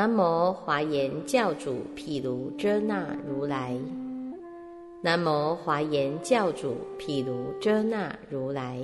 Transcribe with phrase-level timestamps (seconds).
[0.00, 3.76] 南无华严教主毗卢遮那如来。
[5.02, 8.78] 南无华严教主毗卢遮那如来。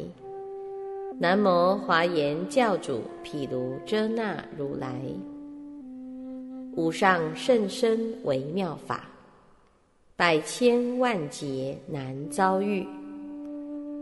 [1.18, 4.94] 南无华严教主毗卢遮那如来。
[6.74, 9.08] 无上甚深微妙法，
[10.16, 12.86] 百千万劫难遭遇。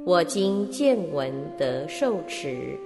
[0.04, 2.76] 我今见闻得受持，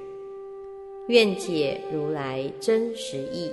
[1.08, 3.50] 愿解如来真实义。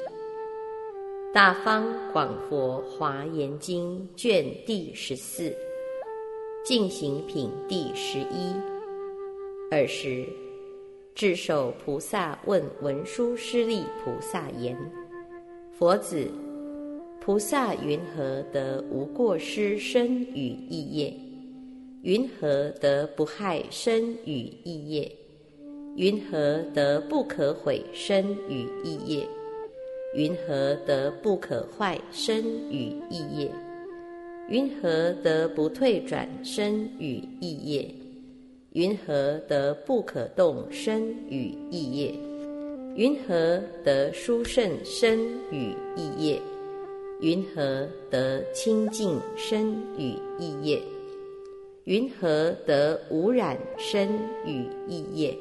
[1.35, 5.53] 大方广佛华严经卷第十四，
[6.63, 8.53] 进行品第十一。
[9.69, 10.25] 尔时，
[11.13, 14.77] 智首菩萨问文殊师利菩萨言
[15.77, 16.31] ：“佛子，
[17.19, 21.13] 菩萨云何得无过失身与意业？
[22.03, 25.11] 云何得不害身与意业？
[25.97, 29.27] 云何得不可毁身与意业？”
[30.15, 33.51] 云何得不可坏身与意业？
[34.47, 37.93] 云何得不退转身与意业？
[38.71, 42.15] 云何得不可动身与意业？
[42.95, 45.19] 云何得殊胜身
[45.51, 46.41] 与意业？
[47.19, 50.81] 云何得清净身与意业？
[51.83, 54.07] 云何得无染身
[54.45, 55.37] 与意业？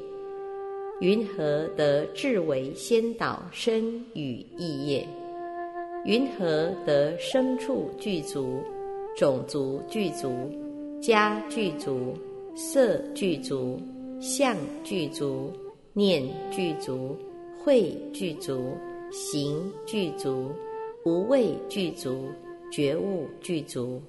[1.00, 5.06] 云何得智为先导身与意业？
[6.04, 8.60] 云何得生处具足、
[9.16, 10.30] 种族具足、
[11.02, 12.14] 家具足、
[12.54, 13.80] 色具足、
[14.20, 15.52] 相具足、
[15.92, 17.16] 念具足、
[17.58, 18.76] 慧具足、
[19.10, 20.52] 行具足、
[21.04, 22.28] 无畏具足、
[22.70, 24.00] 觉悟具足？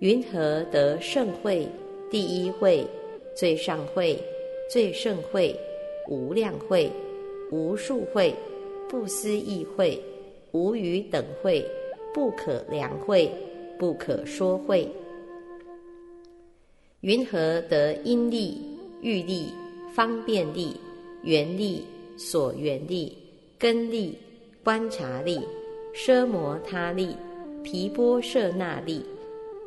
[0.00, 1.68] 云何得盛会、
[2.10, 2.84] 第一会、
[3.36, 4.18] 最上会？
[4.70, 5.58] 最盛会、
[6.08, 6.88] 无量会、
[7.50, 8.32] 无数会、
[8.88, 10.00] 不思议会、
[10.52, 11.66] 无余等会、
[12.14, 13.28] 不可量会、
[13.80, 14.88] 不可说会。
[17.00, 18.58] 云何得因力、
[19.02, 19.48] 欲力、
[19.92, 20.76] 方便力、
[21.24, 21.84] 缘力、
[22.16, 23.18] 所缘力、
[23.58, 24.16] 根力、
[24.62, 25.40] 观察力、
[25.92, 27.16] 奢摩他力、
[27.64, 29.04] 毗波舍那力、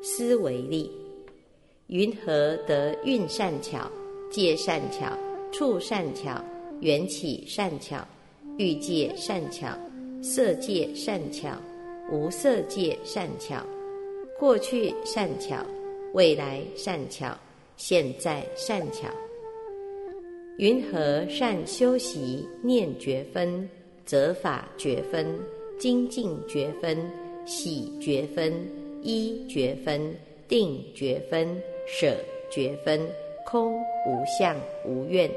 [0.01, 0.89] 思维力？
[1.87, 3.91] 云何得运善巧？
[4.33, 5.15] 界善巧，
[5.51, 6.43] 处善巧，
[6.79, 8.03] 缘起善巧，
[8.57, 9.67] 欲界善巧，
[10.23, 11.55] 色界善巧，
[12.11, 13.63] 无色界善巧，
[14.39, 15.63] 过去善巧，
[16.15, 17.37] 未来善巧，
[17.77, 19.07] 现在善巧。
[20.57, 23.69] 云何善修习念觉分、
[24.03, 25.27] 则法觉分、
[25.77, 26.97] 精进觉分、
[27.45, 28.51] 喜觉分、
[29.03, 30.11] 依觉分、
[30.47, 31.55] 定觉分、
[31.85, 32.17] 舍
[32.49, 33.07] 觉分？
[33.53, 35.29] 空无相无愿，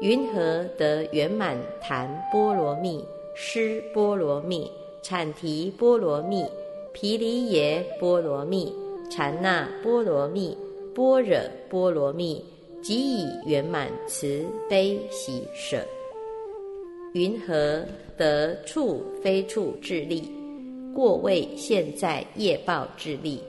[0.00, 3.04] 云何得圆满谈波罗蜜、
[3.36, 4.68] 施波罗蜜、
[5.00, 6.44] 产提波罗蜜、
[6.92, 8.74] 毗梨耶波罗蜜、
[9.08, 10.58] 禅那波罗蜜、
[10.92, 11.38] 般若
[11.70, 12.44] 波罗蜜，
[12.82, 15.86] 即以圆满慈悲喜舍？
[17.14, 20.28] 云何得处非处智力、
[20.92, 23.40] 过位现在业报智力、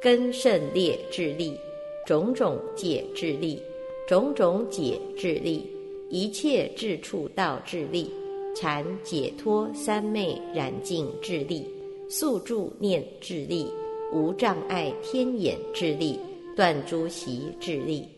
[0.00, 1.56] 根胜劣智力？
[2.04, 3.62] 种种解智力，
[4.08, 5.64] 种种解智力，
[6.10, 8.10] 一切智处道智力，
[8.56, 11.64] 禅解脱三昧染净智力，
[12.08, 13.68] 速住念智力，
[14.12, 16.18] 无障碍天眼智力，
[16.56, 18.08] 断诸习智力。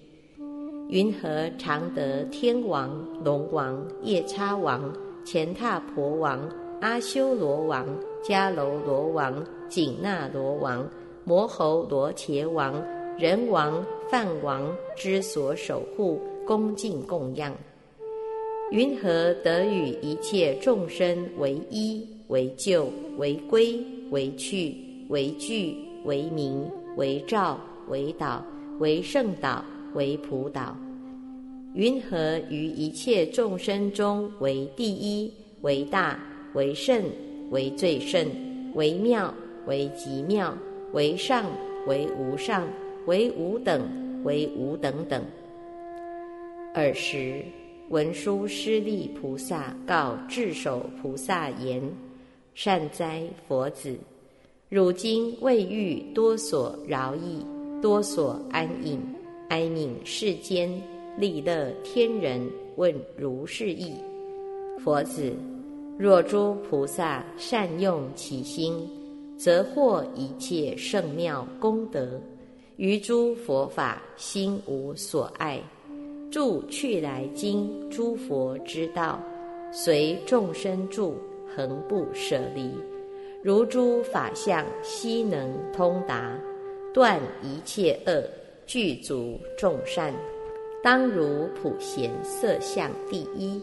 [0.88, 4.90] 云何常得天王、龙王、夜叉王、
[5.26, 6.40] 乾闼婆王、
[6.80, 7.86] 阿修罗王、
[8.22, 10.88] 迦楼罗王、紧那罗王、
[11.24, 12.82] 摩喉罗伽王？
[13.16, 17.54] 人王、梵王之所守护、恭敬供养，
[18.72, 23.80] 云何得与一切众生为依、为救、为归、
[24.10, 24.74] 为去、
[25.10, 28.44] 为聚、为名、为照、为导、
[28.80, 30.76] 为圣导、为普导？
[31.74, 36.18] 云何于一切众生中为第一、为大、
[36.54, 37.00] 为圣、
[37.50, 38.26] 为最圣、
[38.74, 39.32] 为妙、
[39.66, 40.52] 为极妙、
[40.92, 41.44] 为上、
[41.86, 42.66] 为无上？
[43.06, 43.82] 为无等，
[44.24, 45.22] 为无等等。
[46.74, 47.42] 尔时，
[47.90, 51.82] 文殊师利菩萨告智首菩萨言
[52.54, 53.94] ：“善哉，佛子！
[54.70, 57.44] 汝今未遇多所饶益，
[57.80, 58.98] 多所安隐，
[59.50, 60.70] 哀悯世间，
[61.18, 62.40] 利乐天人。
[62.76, 63.92] 问如是意。
[64.80, 65.32] 佛子，
[65.96, 68.88] 若诸菩萨善用其心，
[69.36, 72.20] 则获一切圣妙功德。”
[72.76, 75.62] 于诸佛法心无所爱，
[76.30, 79.22] 住去来经诸佛之道，
[79.72, 81.16] 随众生住
[81.54, 82.72] 恒不舍离。
[83.44, 86.36] 如诸法相悉能通达，
[86.92, 88.24] 断一切恶，
[88.66, 90.12] 具足众善。
[90.82, 93.62] 当如普贤色相第一，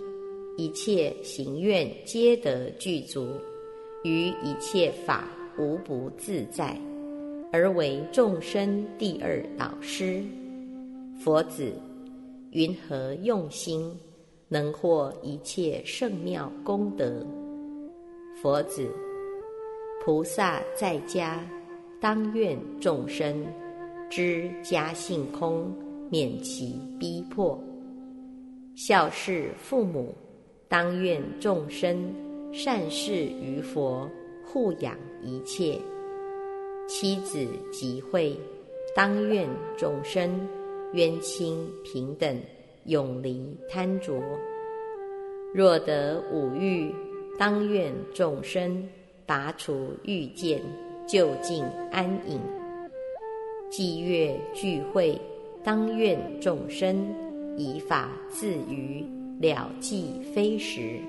[0.55, 3.27] 一切行愿皆得具足，
[4.03, 6.79] 于一切法无不自在，
[7.51, 10.23] 而为众生第二导师。
[11.19, 11.73] 佛子，
[12.51, 13.93] 云何用心，
[14.47, 17.25] 能获一切圣妙功德？
[18.41, 18.89] 佛子，
[20.03, 21.45] 菩萨在家，
[21.99, 23.45] 当愿众生
[24.09, 25.71] 知家性空，
[26.09, 27.55] 免其逼迫；
[28.75, 30.15] 孝事父母，
[30.69, 32.11] 当愿众生
[32.51, 34.09] 善事于佛，
[34.43, 35.79] 护养一切；
[36.93, 38.37] 妻子集会，
[38.93, 39.47] 当愿
[39.77, 40.29] 众生。
[40.91, 42.37] 冤亲平等，
[42.83, 44.21] 永离贪着。
[45.53, 46.93] 若得五欲，
[47.39, 48.85] 当愿众生
[49.25, 50.61] 拔除欲见，
[51.07, 52.37] 就近安隐。
[53.69, 55.17] 祭月聚会，
[55.63, 57.07] 当愿众生
[57.55, 59.05] 以法自娱，
[59.39, 60.99] 了即非时。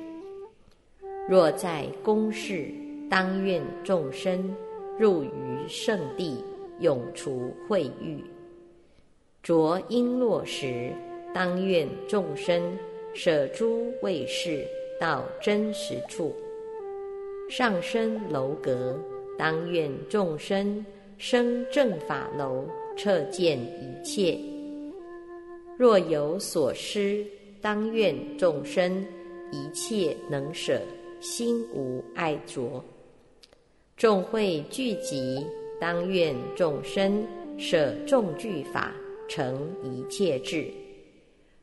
[1.29, 2.69] 若在公事，
[3.11, 4.55] 当愿众生
[4.99, 5.29] 入于
[5.69, 6.45] 圣地，
[6.81, 8.23] 永除秽欲。
[9.43, 10.93] 着璎珞时，
[11.35, 12.77] 当愿众生
[13.15, 14.65] 舍诸卫士，
[15.01, 16.35] 到真实处。
[17.49, 18.99] 上升楼阁，
[19.37, 20.85] 当愿众生
[21.19, 22.65] 生正法楼，
[22.97, 24.39] 彻见一切。
[25.77, 27.27] 若有所失，
[27.61, 29.05] 当愿众生
[29.51, 30.81] 一切能舍，
[31.21, 32.83] 心无爱着。
[34.03, 35.47] 众会聚集，
[35.79, 37.25] 当愿众生
[37.57, 38.93] 舍众聚法。
[39.29, 40.67] 成一切智。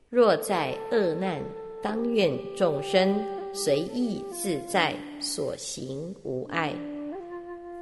[0.09, 1.43] 若在恶难，
[1.83, 3.13] 当愿众生
[3.51, 6.73] 随意自在，所行无碍。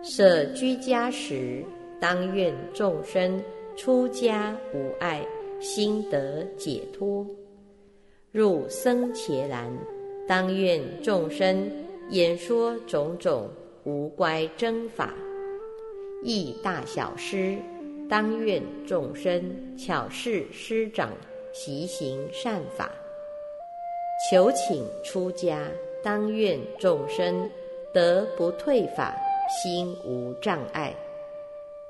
[0.03, 1.63] 舍居家时，
[2.01, 3.39] 当愿众生
[3.75, 5.23] 出家无碍，
[5.59, 7.23] 心得解脱。
[8.31, 9.71] 入僧伽蓝，
[10.27, 11.69] 当愿众生
[12.09, 13.47] 演说种种
[13.87, 15.13] 无乖真法，
[16.21, 17.55] 亦大小师。
[18.09, 21.13] 当愿众生巧示师长
[21.53, 22.91] 习行善法，
[24.29, 25.65] 求请出家。
[26.03, 27.49] 当愿众生
[27.93, 29.15] 得不退法，
[29.49, 30.93] 心无障碍，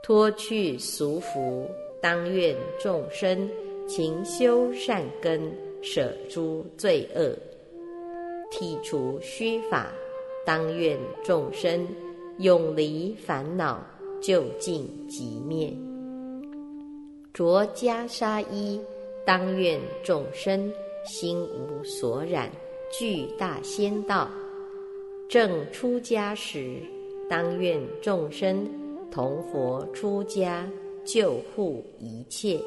[0.03, 1.67] 脱去俗福。
[1.99, 3.49] 当愿众生
[3.87, 5.51] 勤修善根，
[5.81, 7.35] 舍诸罪恶，
[8.51, 9.91] 剔除虚法。
[10.47, 11.85] 当愿众生
[12.37, 13.85] 永离烦恼，
[14.21, 15.75] 究竟极灭。
[17.33, 18.79] 着袈裟衣，
[19.25, 20.71] 当愿众生
[21.05, 22.49] 心无所染，
[22.97, 24.29] 具大仙道。
[25.27, 26.77] 正出家时，
[27.29, 28.65] 当愿众生
[29.11, 30.65] 同佛出家，
[31.03, 32.57] 救护一切。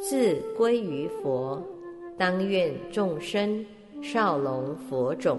[0.00, 1.62] 自归于佛，
[2.18, 3.64] 当愿众生
[4.02, 5.38] 少龙佛种，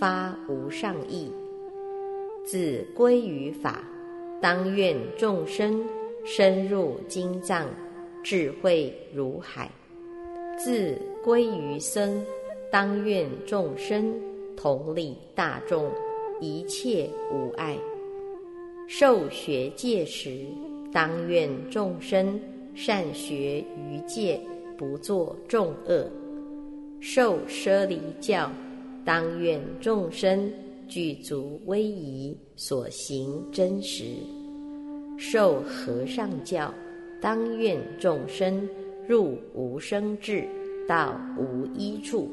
[0.00, 1.30] 发无上意。
[2.44, 3.82] 自归于法，
[4.40, 5.84] 当愿众生。
[6.28, 7.68] 深入经藏，
[8.24, 9.68] 智慧如海；
[10.58, 12.20] 自归于僧，
[12.68, 14.12] 当愿众生
[14.56, 15.88] 同理大众，
[16.40, 17.78] 一切无碍。
[18.88, 20.46] 受学戒时，
[20.92, 22.40] 当愿众生
[22.74, 24.40] 善学于戒，
[24.76, 26.10] 不作众恶。
[26.98, 28.50] 受舍离教，
[29.06, 30.52] 当愿众生
[30.88, 34.04] 具足威仪，所行真实。
[35.16, 36.74] 受和尚教，
[37.20, 38.68] 当愿众生
[39.06, 40.44] 入无生智，
[40.88, 42.28] 到无一处；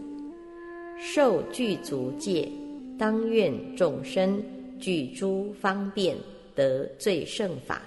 [0.97, 2.49] 受具足戒，
[2.97, 4.41] 当愿众生
[4.79, 6.17] 具诸方便，
[6.55, 7.83] 得最胜法。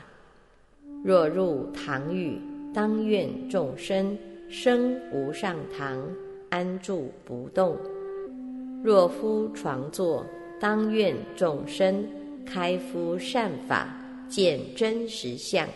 [1.03, 2.39] 若入堂宇，
[2.73, 4.17] 当愿众生
[4.49, 6.01] 生无上堂，
[6.51, 7.77] 安住不动。
[8.87, 10.25] 若夫床坐，
[10.61, 12.07] 当愿众生
[12.47, 13.93] 开敷善法。
[14.29, 15.69] 见真实相，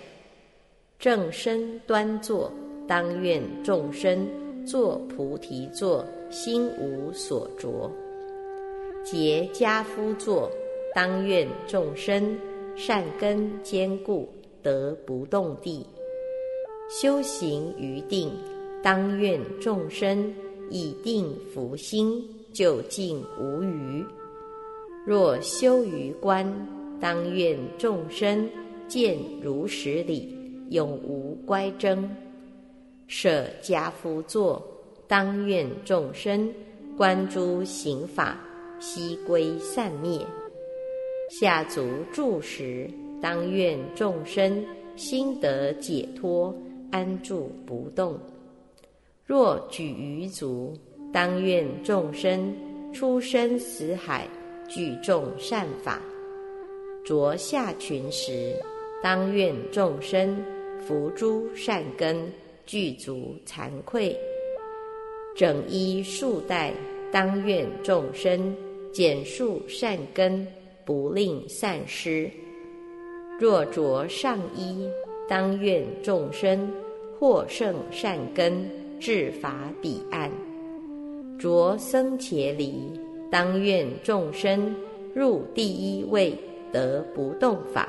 [0.97, 2.53] 正身端坐，
[2.87, 4.29] 当愿众生
[4.65, 7.91] 坐菩提座，心无所着；
[9.05, 10.49] 结跏趺坐，
[10.95, 12.37] 当愿众生
[12.77, 14.29] 善根坚固，
[14.63, 15.85] 得不动地；
[16.89, 18.33] 修行于定，
[18.85, 20.33] 当愿众生
[20.71, 22.21] 以定福心，
[22.53, 24.05] 就近无余；
[25.07, 26.47] 若修于观。
[27.01, 28.47] 当愿众生
[28.87, 30.37] 见如实理，
[30.69, 32.07] 永无乖争；
[33.07, 34.63] 舍家夫坐，
[35.09, 36.53] 当愿众生
[36.99, 38.39] 观诸行法，
[38.79, 40.21] 悉归散灭。
[41.31, 42.87] 下足住时，
[43.23, 44.63] 当愿众生
[44.95, 46.55] 心得解脱，
[46.91, 48.19] 安住不动。
[49.25, 50.77] 若举于足，
[51.13, 52.55] 当愿众生
[52.93, 54.29] 出生死海，
[54.69, 56.01] 具众善法。
[57.05, 58.55] 着下群时，
[59.03, 60.37] 当愿众生
[60.87, 62.31] 伏诸善根，
[62.67, 64.17] 具足惭愧。
[65.35, 66.73] 整衣束带，
[67.11, 68.55] 当愿众生
[68.93, 70.47] 减数善根，
[70.85, 72.31] 不令散失。
[73.39, 74.87] 若着上衣，
[75.29, 76.71] 当愿众生
[77.19, 78.69] 获胜善根，
[79.01, 80.31] 至法彼岸。
[81.41, 82.75] 着僧伽梨，
[83.31, 84.77] 当愿众生
[85.15, 86.37] 入第一位，
[86.71, 87.89] 得不动法。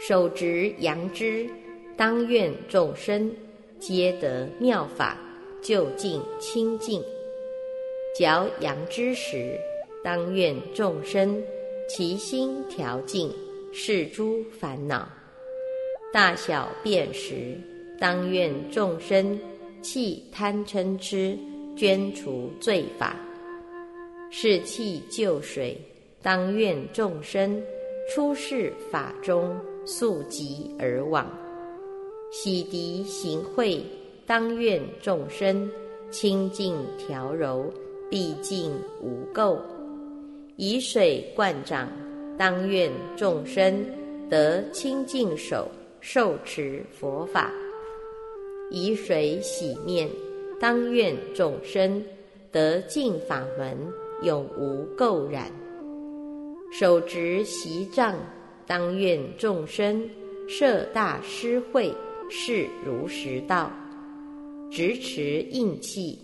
[0.00, 1.46] 手执杨枝，
[1.94, 3.30] 当愿众生
[3.78, 5.18] 皆得妙法。
[5.60, 7.00] 就近清净，
[8.18, 9.56] 嚼杨枝时，
[10.02, 11.40] 当愿众生
[11.88, 13.30] 其心调静，
[13.72, 15.06] 是诸烦恼；
[16.12, 17.56] 大小便时，
[18.00, 19.38] 当愿众生
[19.82, 21.38] 弃贪嗔痴，
[21.76, 23.16] 捐除罪法；
[24.30, 25.80] 是气救水，
[26.22, 27.60] 当愿众生
[28.14, 31.24] 出世法中速疾而往；
[32.30, 33.80] 洗涤行秽。
[34.24, 35.68] 当愿众生
[36.10, 37.70] 清净调柔，
[38.08, 39.58] 毕竟无垢；
[40.56, 41.90] 以水灌掌，
[42.38, 43.84] 当愿众生
[44.30, 45.68] 得清净手，
[46.00, 47.50] 受持佛法；
[48.70, 50.08] 以水洗面，
[50.62, 52.00] 当愿众生
[52.52, 53.76] 得净法门，
[54.22, 55.50] 永无垢染；
[56.72, 58.14] 手执席杖，
[58.64, 60.08] 当愿众生
[60.48, 61.92] 摄大施惠，
[62.30, 63.72] 是如实道。
[64.70, 66.16] 执持印气，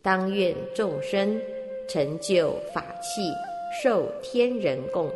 [0.00, 1.38] 当愿众生
[1.86, 3.20] 成就法器，
[3.82, 5.06] 受天人供；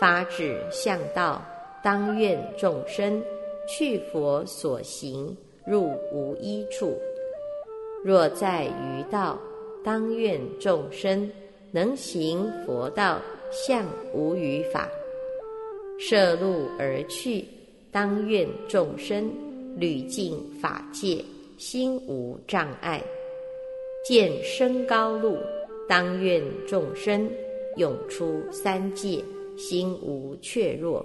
[0.00, 1.44] 发指向道，
[1.84, 3.22] 当愿众生
[3.68, 6.96] 去佛所行，入无一处。
[8.04, 9.38] 若在于道，
[9.84, 11.30] 当愿众生
[11.70, 14.88] 能行佛道，向无余法。
[15.98, 17.44] 涉路而去，
[17.90, 19.30] 当愿众生
[19.76, 21.24] 履尽法界。
[21.58, 23.00] 心无障碍，
[24.04, 25.36] 见升高路，
[25.88, 27.30] 当愿众生
[27.76, 29.22] 永出三界，
[29.56, 31.04] 心无怯弱；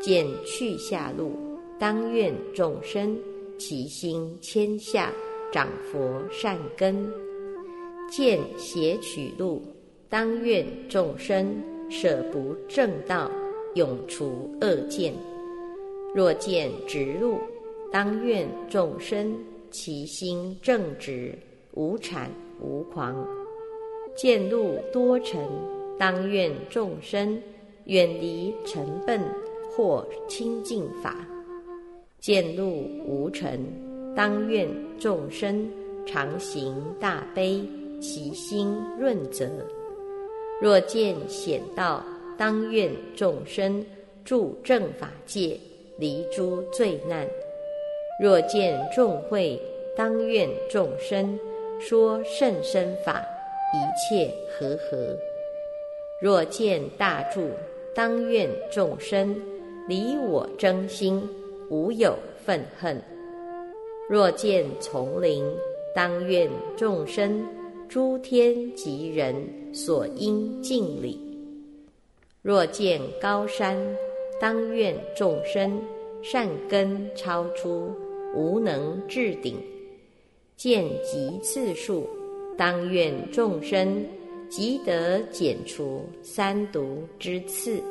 [0.00, 1.32] 见去下路，
[1.78, 3.14] 当愿众生
[3.58, 5.12] 其心谦下，
[5.52, 6.94] 长佛善根；
[8.10, 9.62] 见邪取路，
[10.08, 13.30] 当愿众生舍不正道，
[13.74, 15.12] 永除恶见；
[16.14, 17.38] 若见直路，
[17.92, 19.34] 当愿众生。
[19.70, 21.34] 其心正直，
[21.74, 23.14] 无产无狂；
[24.16, 25.46] 见路多尘，
[25.98, 27.38] 当愿众生
[27.84, 29.20] 远离尘笨，
[29.70, 31.12] 或清净法；
[32.18, 33.62] 见路无尘，
[34.18, 35.64] 当愿众生
[36.04, 37.62] 常行大悲，
[38.00, 39.46] 其心润泽；
[40.60, 42.04] 若见险道，
[42.36, 43.86] 当愿众生
[44.24, 45.56] 住正法界，
[45.98, 47.24] 离诸罪难。
[48.20, 49.56] 若见众会，
[49.96, 51.38] 当愿众生
[51.78, 53.24] 说甚深法，
[53.72, 55.16] 一切和合。
[56.20, 57.50] 若见大助，
[57.94, 59.40] 当愿众生
[59.86, 61.22] 离我争心，
[61.70, 63.00] 无有愤恨。
[64.08, 65.44] 若见丛林，
[65.94, 67.46] 当愿众生
[67.88, 69.34] 诸天及人
[69.72, 71.20] 所应敬礼。
[72.40, 73.76] 若见高山，
[74.40, 75.80] 当愿众生
[76.22, 77.90] 善根超出。
[78.34, 79.56] 无能至顶，
[80.54, 82.06] 见极次数，
[82.58, 84.04] 当愿众生
[84.50, 87.82] 即得减除三毒之刺；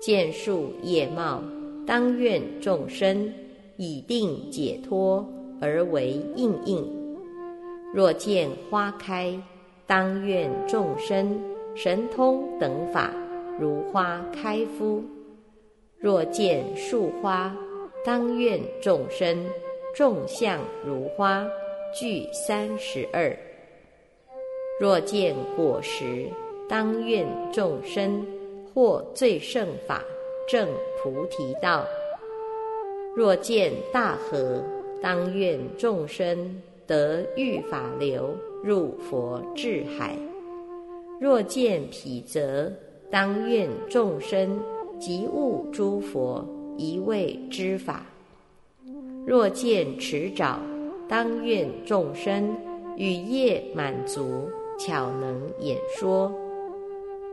[0.00, 1.40] 见树叶茂，
[1.86, 3.32] 当愿众生
[3.76, 5.26] 以定解脱
[5.60, 6.84] 而为应应。
[7.92, 9.40] 若见花开，
[9.86, 11.40] 当愿众生
[11.74, 13.12] 神通等法
[13.58, 15.02] 如花开敷；
[15.98, 17.56] 若见树花，
[18.04, 19.46] 当愿众生
[19.94, 21.46] 众相如花，
[21.94, 23.36] 具三十二。
[24.80, 26.28] 若见果实，
[26.68, 28.26] 当愿众生
[28.74, 30.02] 获最胜法，
[30.48, 30.68] 证
[31.00, 31.84] 菩提道。
[33.16, 34.62] 若见大河，
[35.00, 40.16] 当愿众生得遇法流，入佛智海。
[41.20, 42.72] 若见彼泽，
[43.10, 44.60] 当愿众生
[44.98, 46.44] 即悟诸佛。
[46.76, 48.04] 一味之法，
[49.24, 50.56] 若见池沼，
[51.08, 52.52] 当愿众生
[52.96, 56.34] 雨业满足，巧能演说。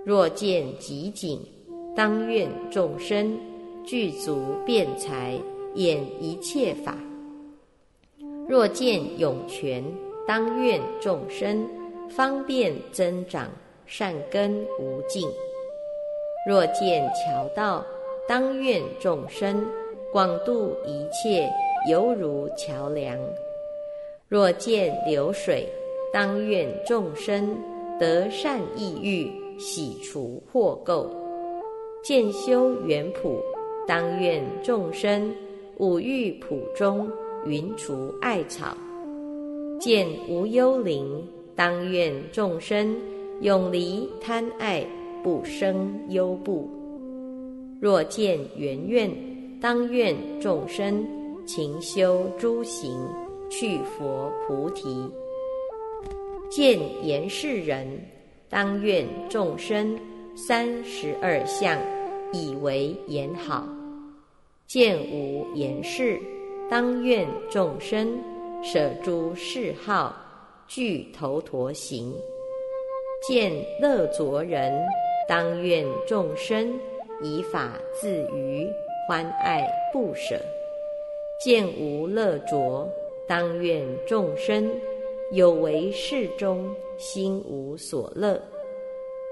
[0.05, 1.39] 若见极景，
[1.95, 3.35] 当愿众生
[3.83, 5.39] 具足辩才，
[5.75, 6.97] 演一切法。
[8.47, 9.83] 若见涌泉，
[10.27, 11.67] 当愿众生
[12.09, 13.49] 方便增长
[13.85, 15.27] 善根无尽。
[16.47, 17.85] 若见桥道，
[18.27, 19.65] 当愿众生
[20.11, 21.49] 广度一切，
[21.89, 23.17] 犹如桥梁；
[24.27, 25.67] 若见流水，
[26.11, 27.57] 当愿众生
[27.99, 31.07] 得善意欲，洗除祸垢；
[32.03, 33.39] 见修圆普，
[33.87, 35.33] 当愿众生
[35.81, 37.09] 五欲普中
[37.43, 38.77] 云除艾草；
[39.79, 42.95] 见无幽灵，当愿众生
[43.41, 44.85] 永离贪爱。
[45.23, 46.69] 不生忧怖。
[47.79, 49.09] 若见圆愿，
[49.59, 51.03] 当愿众生
[51.47, 52.91] 勤修诸行，
[53.49, 55.09] 去佛菩提。
[56.49, 57.87] 见言世人，
[58.49, 59.97] 当愿众生
[60.35, 61.75] 三十二相，
[62.33, 63.80] 以为言好。
[64.71, 66.17] 见无言事，
[66.69, 68.17] 当愿众生
[68.63, 70.15] 舍诸嗜好，
[70.65, 72.15] 具头陀行。
[73.27, 73.51] 见
[73.81, 74.71] 乐着人。
[75.27, 76.79] 当愿众生
[77.21, 78.65] 以法自娱，
[79.05, 79.61] 欢爱
[79.91, 80.37] 不舍；
[81.43, 82.89] 见无乐着，
[83.27, 84.71] 当愿众生
[85.33, 88.39] 有为事中心无所乐；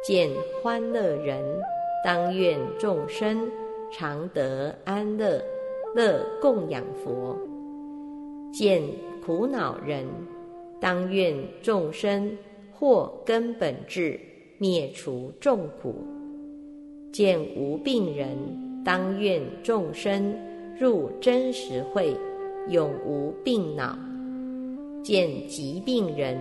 [0.03, 0.29] 见
[0.62, 1.41] 欢乐人，
[2.03, 3.50] 当愿众生
[3.91, 5.41] 常得安乐，
[5.96, 7.38] 乐供养佛；
[8.51, 8.81] 见
[9.25, 10.05] 苦恼人，
[10.79, 12.31] 当愿众生
[12.72, 14.20] 获根本智。
[14.61, 16.03] 灭除众苦，
[17.14, 18.35] 见无病人，
[18.83, 20.35] 当愿众生
[20.77, 22.14] 入真实慧，
[22.68, 23.98] 永无病恼；
[25.01, 26.37] 见疾病人，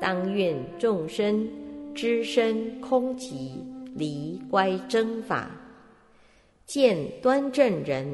[0.00, 1.46] 当愿众生
[1.94, 3.50] 知身空寂，
[3.94, 5.50] 离乖真法；
[6.68, 8.06] 见端正人，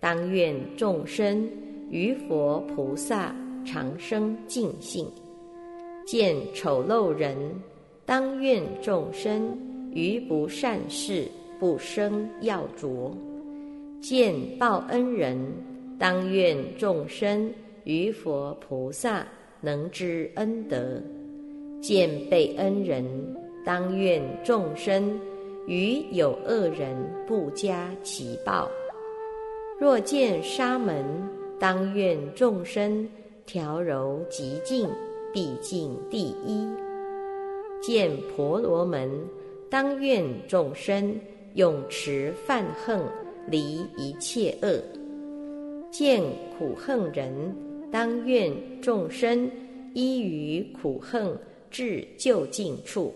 [0.00, 1.48] 当愿众生
[1.88, 3.32] 于佛菩萨
[3.64, 5.06] 长生净信；
[6.04, 7.36] 见丑陋人。
[8.04, 9.56] 当愿众生
[9.94, 11.28] 于不善事
[11.60, 13.16] 不生要着，
[14.00, 15.38] 见报恩人；
[15.96, 17.48] 当愿众生
[17.84, 19.24] 于佛菩萨
[19.60, 21.00] 能知恩德，
[21.80, 23.04] 见被恩人；
[23.64, 25.16] 当愿众生
[25.66, 26.96] 于有恶人
[27.26, 28.70] 不加其报。
[29.78, 31.04] 若见沙门，
[31.58, 33.08] 当愿众生
[33.46, 34.88] 调柔极静，
[35.32, 36.68] 毕竟第一。
[37.80, 39.10] 见婆罗门，
[39.68, 41.18] 当愿众生
[41.54, 43.00] 永持犯恨，
[43.48, 44.80] 离一切恶；
[45.90, 46.22] 见
[46.56, 47.32] 苦恨人，
[47.90, 49.50] 当愿众生
[49.94, 51.36] 依于苦恨
[51.70, 53.12] 至就近处；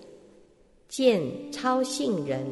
[0.97, 1.21] 见
[1.53, 2.43] 超性人，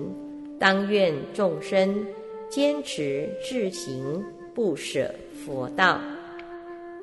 [0.60, 2.06] 当愿众生
[2.50, 4.22] 坚持自行，
[4.54, 5.98] 不舍佛道；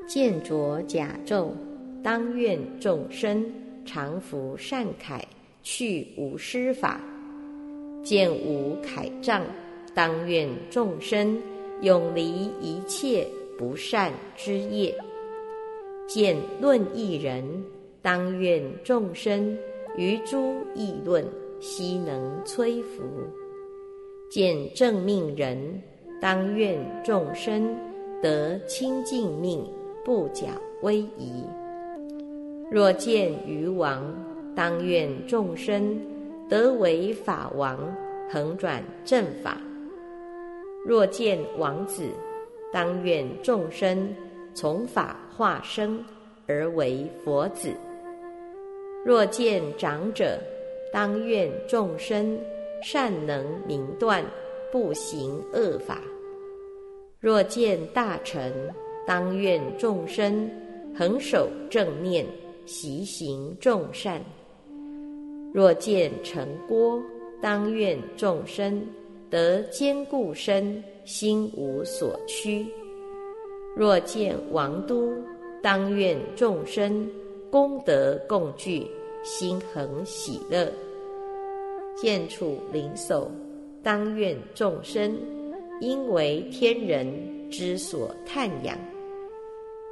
[0.07, 1.49] 见着甲胄，
[2.03, 3.43] 当愿众生。
[3.83, 5.19] 常服善铠，
[5.63, 6.99] 去无施法；
[8.03, 9.43] 见无铠杖，
[9.95, 11.41] 当愿众生
[11.81, 13.27] 永离一切
[13.57, 14.93] 不善之业；
[16.07, 17.43] 见论一人，
[18.03, 19.57] 当愿众生
[19.97, 21.25] 于诸议论
[21.59, 23.03] 悉能摧伏；
[24.29, 25.81] 见正命人，
[26.21, 27.75] 当愿众生
[28.21, 29.65] 得清净命，
[30.05, 30.49] 不假
[30.81, 31.43] 威仪。
[32.71, 34.01] 若见于王，
[34.55, 35.99] 当愿众生
[36.49, 37.77] 得为法王，
[38.29, 39.57] 恒转正法；
[40.85, 42.09] 若见王子，
[42.71, 44.07] 当愿众生
[44.53, 46.01] 从法化生
[46.47, 47.71] 而为佛子；
[49.03, 50.37] 若见长者，
[50.91, 52.37] 当愿众生
[52.83, 54.23] 善能明断，
[54.71, 55.95] 不行恶法；
[57.19, 58.53] 若见大臣，
[59.07, 60.49] 当愿众生
[60.95, 62.25] 恒守正念。
[62.63, 64.21] 习行众善，
[65.51, 67.01] 若见成郭，
[67.41, 68.85] 当愿众生
[69.31, 72.63] 得坚固身，心无所屈；
[73.75, 75.11] 若见王都，
[75.61, 77.09] 当愿众生
[77.51, 78.87] 功德共聚，
[79.23, 80.71] 心恒喜乐；
[81.97, 83.27] 见处灵叟，
[83.83, 85.13] 当愿众生
[85.81, 87.05] 因为天人
[87.49, 88.77] 之所叹仰；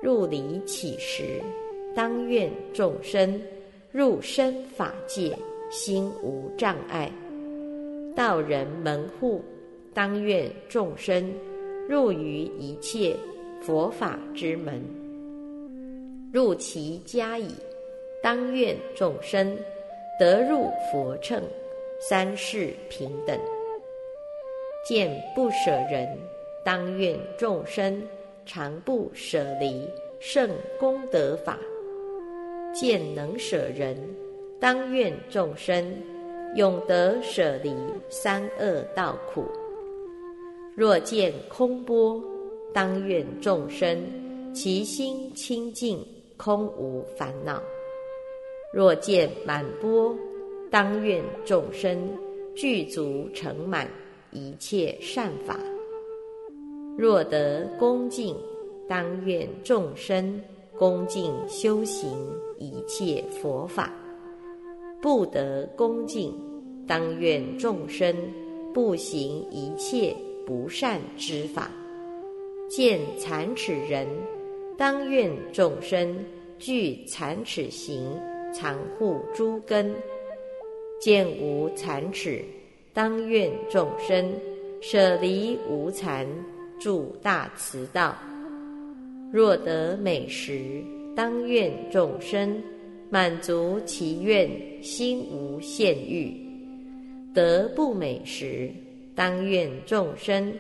[0.02, 1.41] 入离起时。
[1.93, 3.41] 当愿众生
[3.91, 5.38] 入身法界，
[5.69, 7.12] 心无障碍；
[8.15, 9.43] 道人门户，
[9.93, 11.30] 当愿众生
[11.89, 13.17] 入于一切
[13.60, 14.82] 佛法之门。
[16.32, 17.50] 入其家矣，
[18.22, 19.58] 当愿众生
[20.20, 21.42] 得入佛乘，
[22.00, 23.39] 三世平等。
[24.86, 26.08] 见不舍人，
[26.63, 28.02] 当愿众生
[28.46, 29.88] 常不舍离
[30.20, 31.58] 圣功德法；
[32.74, 33.98] 见能舍人，
[34.60, 35.96] 当愿众生
[36.56, 37.74] 永得舍离
[38.08, 39.46] 三恶道苦。
[40.76, 42.22] 若见空波，
[42.72, 44.00] 当愿众生
[44.54, 46.06] 其心清净，
[46.39, 47.62] 空无烦恼；
[48.73, 50.15] 若见满波，
[50.71, 52.10] 当愿众生
[52.56, 53.88] 具足成满。
[54.32, 55.60] 一切善法，
[56.95, 58.38] 若得恭敬，
[58.88, 60.39] 当愿众生
[60.78, 62.12] 恭敬修行
[62.60, 63.89] 一切佛法；
[65.02, 66.32] 不得恭敬，
[66.88, 68.15] 当愿众生
[68.71, 71.71] 不行一切不善之法。
[72.69, 74.08] 见残齿人，
[74.80, 76.15] 当愿众生
[76.58, 78.02] 具残齿行，
[78.54, 79.94] 常护诸根；
[81.02, 82.42] 见无残齿。
[82.94, 84.34] 当愿众生
[84.80, 86.26] 舍离无残，
[86.80, 88.15] 住大慈道。
[89.34, 90.82] 若得美食，
[91.13, 92.56] 当愿众生
[93.10, 94.50] 满足其愿，
[94.82, 96.32] 心无限欲；
[97.34, 98.72] 得不美食，
[99.13, 100.54] 当愿众生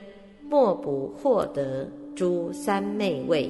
[0.49, 3.49] 莫不获得诸三昧味；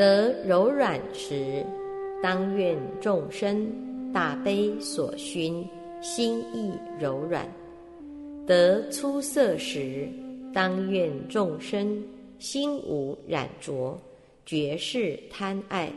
[0.00, 1.62] 得柔软时，
[2.22, 3.70] 当愿众生
[4.14, 5.62] 大悲所熏。
[6.00, 7.46] 心意柔软，
[8.46, 10.08] 得出色时，
[10.54, 12.02] 当愿众生
[12.38, 14.00] 心无染着，
[14.46, 15.92] 绝世贪爱。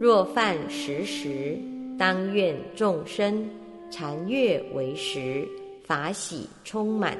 [0.00, 1.56] 若犯时时，
[1.96, 3.48] 当愿众生
[3.92, 5.46] 禅悦为食，
[5.84, 7.16] 法喜充满。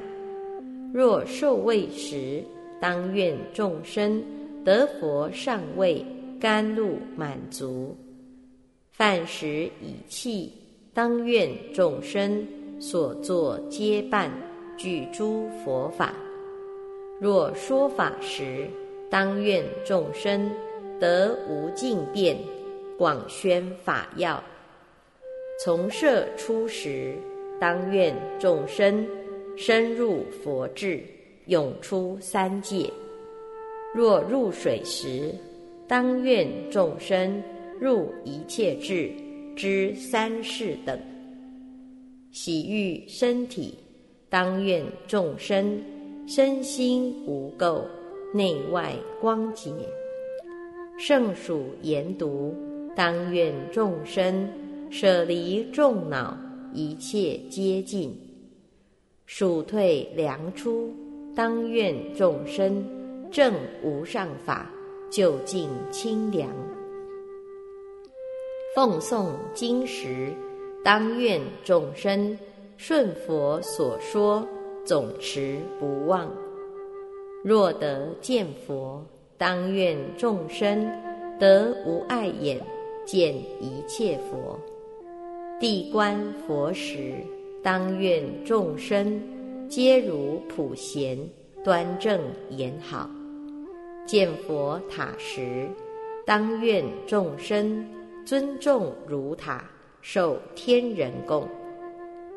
[0.93, 2.43] 若受味时，
[2.81, 4.21] 当愿众生
[4.71, 6.07] 得佛上位，
[6.41, 7.97] 甘露满足。
[8.93, 10.53] 饭食以气。
[10.95, 12.47] 当愿众生
[12.79, 14.31] 所作皆伴
[14.77, 16.15] 具诸佛法。
[17.21, 18.69] 若说法时，
[19.11, 20.49] 当愿众生
[21.01, 22.37] 得无尽变，
[22.97, 24.41] 广宣法要。
[25.65, 27.17] 从舍出时，
[27.61, 29.05] 当愿众生
[29.57, 31.03] 深入佛智，
[31.47, 32.89] 永出三界。
[33.95, 35.35] 若入水时，
[35.89, 37.43] 当愿众生
[37.81, 39.11] 入一切智。
[39.57, 40.99] 之三世等，
[42.31, 43.75] 喜欲身体，
[44.31, 45.79] 当愿众生
[46.27, 47.83] 身心无垢，
[48.33, 49.71] 内外光洁。
[50.99, 52.55] 圣属研读，
[52.97, 54.49] 当愿众生
[54.89, 56.39] 舍离众恼，
[56.73, 58.17] 一切皆尽。
[59.27, 60.91] 暑退凉出，
[61.35, 62.83] 当愿众生
[63.31, 64.71] 正无上法，
[65.09, 66.51] 就近清凉。
[68.75, 70.33] 奉诵经时，
[70.85, 72.39] 当愿众生
[72.77, 74.47] 顺佛所说，
[74.85, 76.29] 总持不忘。
[77.45, 79.05] 若得见佛，
[79.39, 80.91] 当愿众生
[81.39, 82.61] 得无碍眼，
[83.05, 84.59] 见一切佛。
[85.59, 87.15] 地观佛时，
[87.63, 89.21] 当愿众生
[89.69, 91.19] 皆如普贤，
[91.65, 93.11] 端正言好。
[94.11, 95.69] 见佛塔时，
[96.27, 97.87] 当愿众生。
[98.27, 99.65] 尊重如塔，
[100.03, 101.45] 受天人供；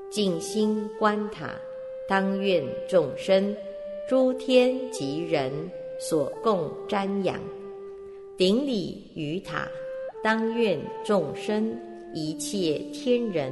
[0.09, 1.49] 静心观塔，
[2.07, 3.55] 当愿众生
[4.07, 5.51] 诸天及人
[5.99, 7.35] 所供瞻仰；
[8.37, 9.67] 顶礼于塔，
[10.23, 11.75] 当愿众生
[12.13, 13.51] 一切天人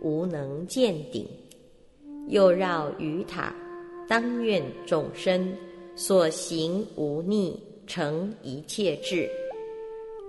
[0.00, 1.24] 无能见顶；
[2.28, 3.54] 又绕于塔，
[4.08, 5.52] 当愿众生
[5.94, 9.28] 所行无逆，成一切智。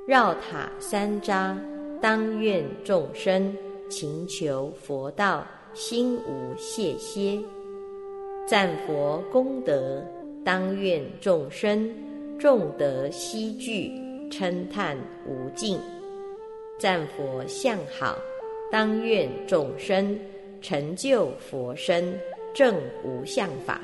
[0.07, 1.55] 绕塔三匝，
[2.01, 3.55] 当愿众生
[3.89, 7.39] 勤求佛道，心无懈歇；
[8.47, 10.03] 赞佛功德，
[10.43, 11.89] 当愿众生
[12.39, 13.91] 众德悉具，
[14.29, 15.77] 称叹无尽；
[16.79, 18.17] 赞佛相好，
[18.71, 20.19] 当愿众生
[20.59, 22.19] 成就佛身，
[22.53, 23.79] 正无相法。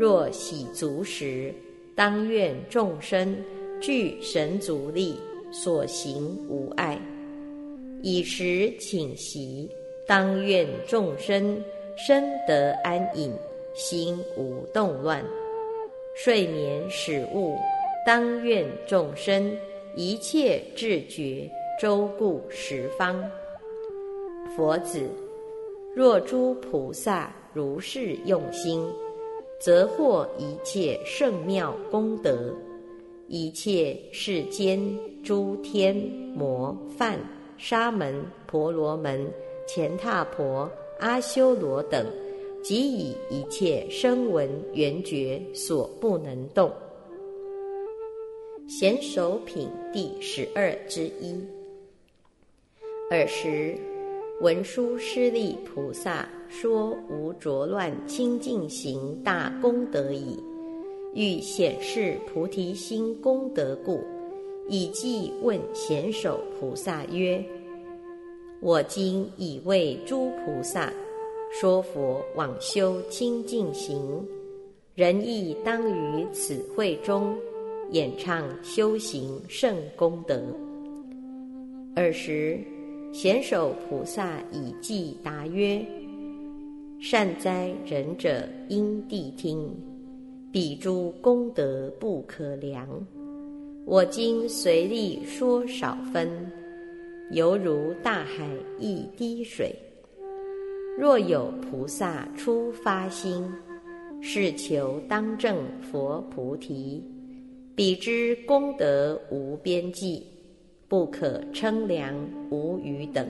[0.00, 1.52] 若喜足时，
[1.94, 3.36] 当愿众生。
[3.82, 5.18] 具神足力，
[5.50, 6.98] 所行无碍。
[8.02, 9.68] 以时请席，
[10.06, 11.62] 当愿众生
[11.96, 13.30] 身得安隐，
[13.74, 15.22] 心无动乱。
[16.14, 17.56] 睡眠始悟，
[18.06, 19.54] 当愿众生
[19.96, 23.22] 一切智觉周顾十方。
[24.56, 25.08] 佛子，
[25.94, 28.86] 若诸菩萨如是用心，
[29.60, 32.52] 则获一切圣妙功德。
[33.28, 34.80] 一切世间
[35.22, 35.94] 诸天
[36.34, 37.16] 魔梵
[37.58, 39.30] 沙门、婆罗门、
[39.68, 40.68] 乾闼婆、
[40.98, 42.04] 阿修罗等，
[42.60, 46.72] 即以一切声闻缘觉所不能动。
[48.66, 51.38] 贤首品第十二之一。
[53.10, 53.76] 尔时，
[54.40, 60.42] 文殊师利菩萨说：“无着乱清净行大功德矣。
[61.14, 64.00] 欲显示菩提心功德故，
[64.66, 67.44] 以记问贤首菩萨曰：
[68.60, 70.90] 我今已为诸菩萨
[71.52, 74.26] 说佛往修清净行，
[74.94, 77.36] 人亦当于此会中。”
[77.92, 80.40] 演唱修行圣功德。
[81.96, 82.56] 尔时，
[83.12, 85.84] 贤首菩萨以偈答曰
[87.02, 89.68] ：“善哉，仁者应谛听，
[90.52, 92.86] 彼诸功德不可量。
[93.84, 96.30] 我今随力说少分，
[97.32, 99.74] 犹如大海一滴水。
[100.96, 103.44] 若有菩萨初发心，
[104.20, 105.58] 是求当证
[105.90, 107.02] 佛菩提。”
[107.74, 110.24] 彼之功德无边际，
[110.90, 112.12] 不可称量
[112.50, 113.24] 无余等，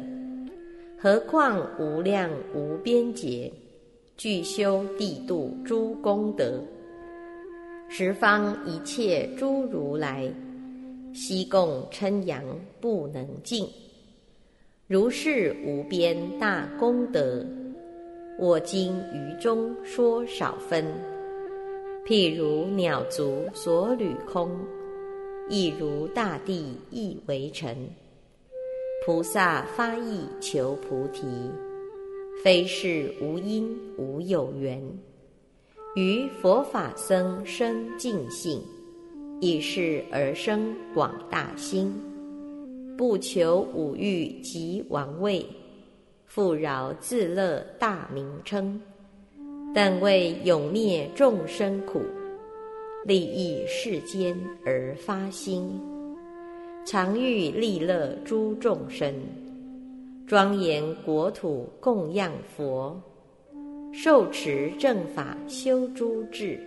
[0.96, 3.52] 何况无量无边劫，
[4.16, 6.58] 具修地度诸功德，
[7.86, 10.26] 十方一切诸如来，
[11.12, 12.42] 悉共称扬
[12.80, 13.68] 不能尽。
[14.86, 17.44] 如是无边大功德，
[18.38, 20.82] 我今于中说少分。
[22.06, 24.50] 譬如鸟足所履空，
[25.50, 27.76] 亦如大地亦为尘。
[29.04, 31.26] 菩萨发意求菩提，
[32.44, 34.80] 非是无因无有缘。
[35.96, 38.62] 于佛法僧生净性，
[39.40, 41.92] 以是而生广大心，
[42.96, 45.44] 不求五欲及王位，
[46.26, 48.80] 富饶自乐大名称。
[49.74, 52.02] 但为永灭众生苦，
[53.06, 55.80] 利益世间而发心，
[56.84, 59.14] 常欲利乐诸众生，
[60.26, 63.00] 庄严国土供养佛，
[63.90, 66.60] 受持正法修诸智，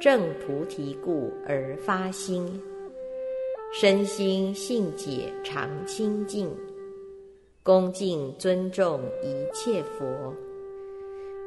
[0.00, 2.60] 正菩提故而发心，
[3.72, 6.50] 身心性解常清净，
[7.62, 10.34] 恭敬尊重一切佛。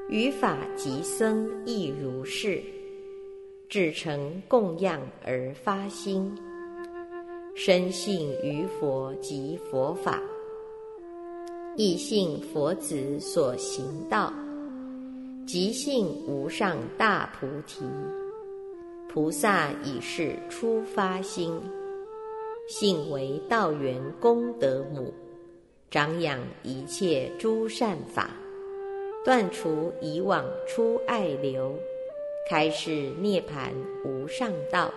[0.09, 2.61] 于法及僧亦如是，
[3.71, 6.29] 至诚供养而发心，
[7.55, 10.21] 深信于佛及佛法，
[11.77, 14.33] 亦信佛子所行道，
[15.47, 17.85] 即信无上大菩提。
[19.07, 21.57] 菩萨已是初发心，
[22.67, 25.13] 信为道源功德母，
[25.89, 28.31] 长养一切诸善法。
[29.23, 31.73] 断除以往出爱流，
[32.49, 33.73] 开示涅盘
[34.03, 34.93] 无上道，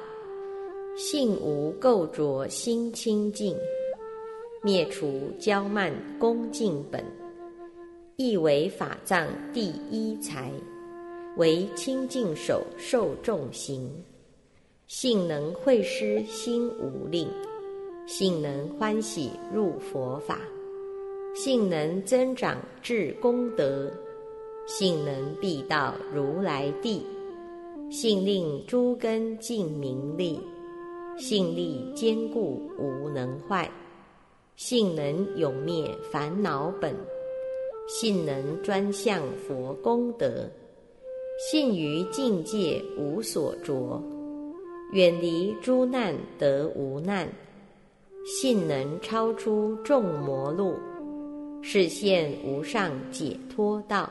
[0.97, 3.57] 性无垢浊心清净，
[4.63, 7.05] 灭除骄慢恭敬本，
[8.17, 10.51] 亦为法藏第一财，
[11.37, 13.89] 为清净手受众行，
[14.89, 17.29] 性能会施心无吝，
[18.07, 20.41] 性能欢喜入佛法，
[21.35, 23.93] 性能增长至功德。
[24.67, 27.05] 性能必到如来地，
[27.97, 30.37] 性令诸根尽明利，
[31.17, 33.71] 性力坚固无能坏，
[34.57, 36.93] 性能永灭烦恼本，
[37.87, 40.51] 性能专向佛功德，
[41.39, 44.03] 信于境界无所着，
[44.91, 47.29] 远离诸难得无难，
[48.27, 50.75] 性能超出众魔路，
[51.63, 54.11] 实现无上解脱道。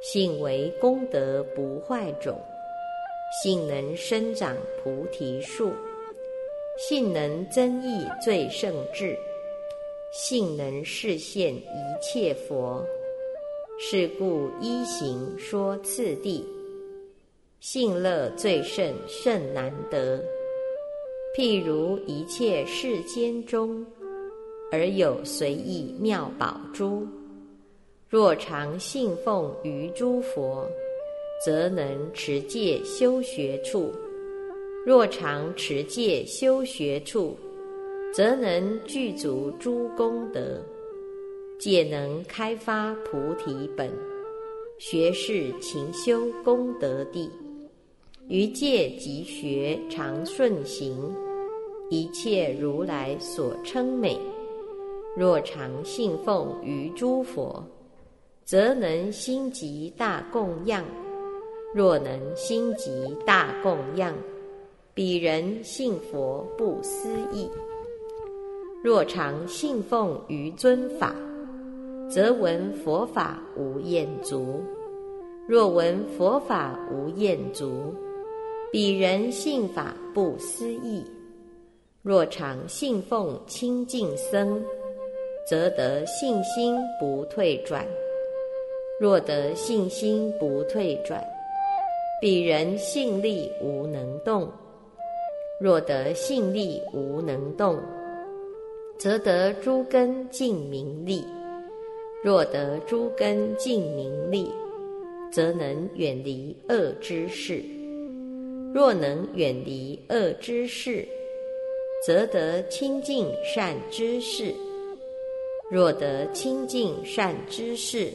[0.00, 2.40] 性为功德不坏种，
[3.30, 5.70] 性能生长菩提树，
[6.78, 9.14] 性能增益最胜智，
[10.12, 11.62] 性能示现一
[12.00, 12.82] 切佛。
[13.78, 16.44] 是故一行说次第，
[17.60, 20.24] 性乐最胜甚难得。
[21.36, 23.86] 譬如一切世间中，
[24.72, 27.06] 而有随意妙宝珠。
[28.08, 30.66] 若常信奉于诸佛，
[31.44, 33.92] 则能持戒修学处；
[34.84, 37.36] 若常持戒修学处，
[38.12, 40.60] 则能具足诸功德，
[41.58, 43.90] 戒能开发菩提本，
[44.78, 47.30] 学是勤修功德地，
[48.28, 51.14] 于戒即学常顺行，
[51.88, 54.18] 一切如来所称美。
[55.16, 57.64] 若常信奉于诸佛，
[58.44, 60.84] 则能心即大供养；
[61.78, 62.90] 若能心即
[63.24, 64.12] 大供养，
[64.94, 67.48] 彼人信佛不思议。
[68.82, 71.14] 若常信奉于尊法，
[72.10, 74.60] 则闻佛法无厌足；
[75.46, 77.94] 若闻佛法无厌足，
[78.72, 81.04] 彼人信法不思议。
[82.02, 84.60] 若常信奉清净僧，
[85.48, 87.84] 则得信心不退转；
[89.00, 91.22] 若得信心不退转，
[92.20, 94.48] 彼人性力无能动；
[95.60, 97.78] 若得性力无能动，
[98.98, 101.22] 则得诸根净明利；
[102.24, 104.50] 若得诸根净明利，
[105.30, 107.62] 则能远离恶之事；
[108.74, 111.06] 若能远离恶之事，
[112.04, 114.52] 则得清净善之事。
[115.70, 118.10] 若得清净善知识，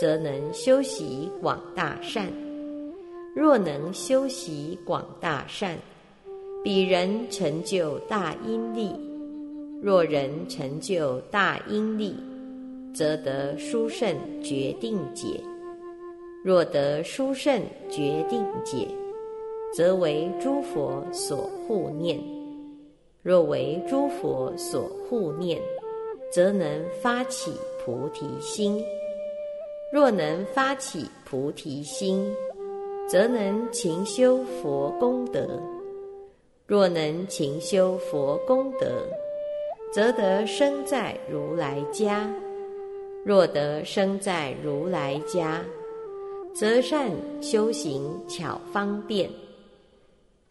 [0.00, 2.26] 则能修习广大善；
[3.36, 5.76] 若能修习广大善，
[6.64, 8.88] 彼人成就大因力；
[9.82, 12.16] 若人成就大因力，
[12.94, 15.38] 则得殊胜决定解；
[16.42, 18.88] 若得殊胜决定解，
[19.74, 22.18] 则为诸佛所护念；
[23.22, 25.60] 若为诸佛所护念。
[26.32, 28.84] 则能发起菩提心。
[29.92, 32.34] 若能发起菩提心，
[33.08, 35.60] 则能勤修佛功德。
[36.66, 39.06] 若能勤修佛功德，
[39.92, 42.28] 则得生在如来家。
[43.24, 45.62] 若得生在如来家，
[46.54, 49.30] 则善修行巧方便。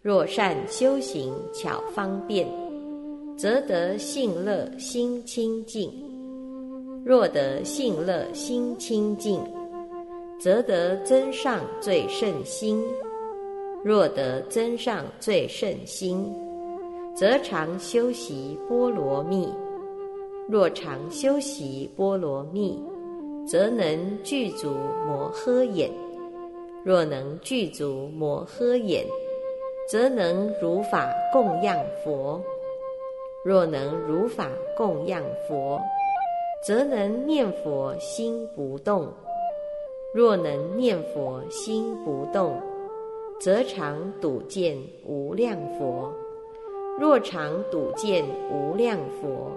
[0.02, 2.48] 若善修行巧方便。
[3.38, 5.90] 则得信乐心清净；
[7.04, 9.42] 若得信乐心清净，
[10.38, 12.84] 则得增上最胜心；
[13.84, 16.32] 若得增上最胜心，
[17.16, 19.48] 则常修习波罗蜜；
[20.48, 22.84] 若常修习波罗蜜，
[23.48, 24.76] 则能具足
[25.08, 25.90] 摩诃眼；
[26.84, 29.06] 若能具足摩诃眼，
[29.90, 32.42] 则能如法供养佛。
[33.44, 35.80] 若能如法供养佛，
[36.66, 39.06] 则能念佛心不动；
[40.16, 42.58] 若能念佛心不动，
[43.38, 46.10] 则常睹见无量佛；
[46.98, 49.52] 若常睹见无量佛，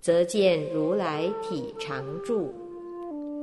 [0.00, 2.44] 则见如来体常住；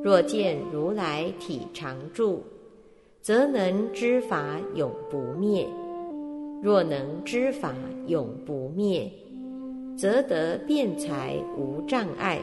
[0.01, 2.41] 若见如来体常住，
[3.21, 5.65] 则能知法永不灭；
[6.63, 7.75] 若能知法
[8.07, 9.11] 永不灭。
[9.97, 12.37] 则得辩才无障碍；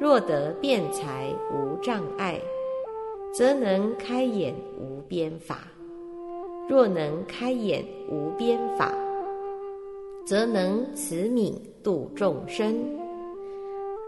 [0.00, 2.40] 若得辩才无障碍，
[3.32, 5.56] 则能开眼无边法；
[6.68, 8.92] 若能开眼无边法，
[10.26, 12.74] 则能慈悯度众生；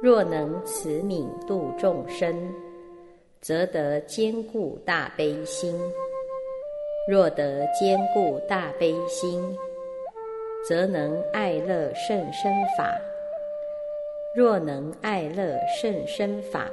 [0.02, 2.34] 若能慈悯度众生，
[3.40, 5.72] 则得坚固大悲心；
[7.08, 9.40] 若得坚固大悲心，
[10.68, 12.92] 则能爱乐甚深法。
[14.34, 16.68] 若能爱乐甚深法，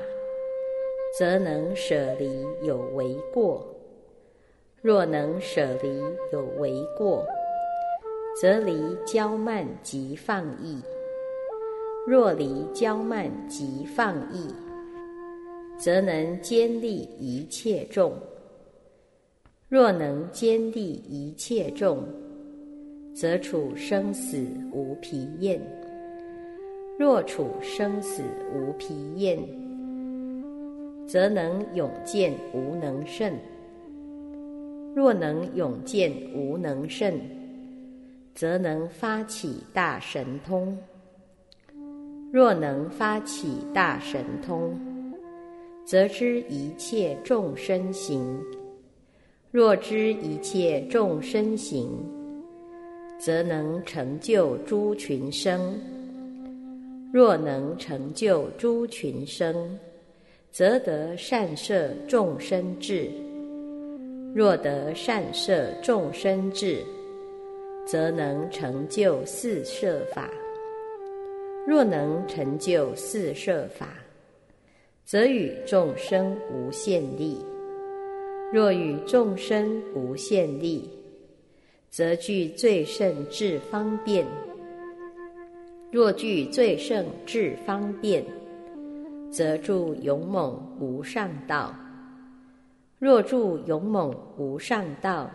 [1.18, 3.66] 则能舍离有为过。
[4.82, 7.26] 若能舍离有为过，
[8.42, 8.74] 则离
[9.06, 10.82] 骄慢即放逸。
[12.08, 14.54] 若离骄慢即放逸，
[15.78, 18.14] 则能坚立一切众。
[19.68, 22.04] 若能坚立一切众。
[23.12, 24.38] 则处生死
[24.72, 25.60] 无疲厌；
[26.98, 29.38] 若处生死无疲厌，
[31.10, 33.34] 则能永见无能胜；
[34.96, 37.20] 若能永见无能胜，
[38.36, 40.78] 则能发起大神通；
[42.32, 44.80] 若能发起大神通，
[45.84, 48.22] 则知一切众生行；
[49.50, 51.90] 若知一切众生行，
[53.20, 55.60] 则能成就诸群生；
[57.12, 59.76] 若能成就诸群生，
[60.52, 63.08] 则得善摄众生智；
[64.34, 66.84] 若得善摄众生智，
[67.86, 70.24] 则能成就四摄法；
[71.68, 73.88] 若能成就四摄法，
[75.06, 77.38] 则与众生无限力；
[78.52, 80.90] 若与众生无限力，
[81.92, 84.26] 则具最胜智方便，
[85.92, 88.26] 若具最胜智方便，
[89.32, 91.72] 则住勇猛无上道；
[92.98, 95.30] 若住勇猛无上道，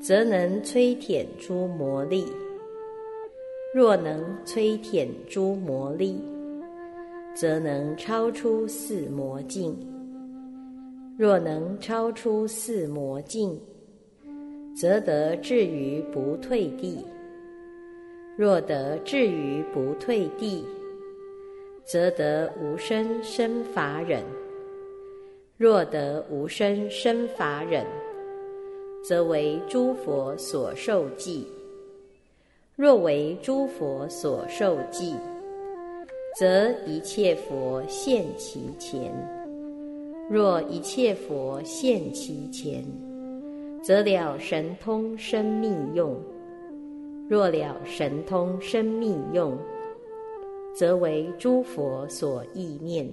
[0.00, 2.24] 则能摧舔诸魔力；
[3.74, 6.20] 若能摧舔诸魔力，
[7.34, 9.74] 则能超出四魔境；
[11.16, 13.58] 若能超出四魔境，
[14.76, 17.04] 则得至于不退地。
[18.36, 20.64] 若得至于不退地，
[21.84, 24.22] 则得无生生法忍；
[25.58, 27.84] 若得无生生法忍，
[29.06, 31.46] 则为诸佛所受记；
[32.74, 35.14] 若为诸佛所受记，
[36.38, 39.12] 则一切佛现其前；
[40.30, 42.82] 若一切佛现其前，
[43.82, 46.16] 则了神通生命用。
[47.28, 49.56] 若了神通生命用，
[50.76, 53.06] 则为诸佛所意念；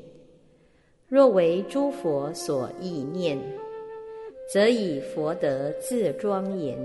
[1.07, 3.37] 若为诸佛所意念，
[4.51, 6.75] 则以佛德自庄严；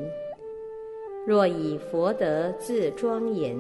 [1.27, 3.57] 若以佛德自庄严，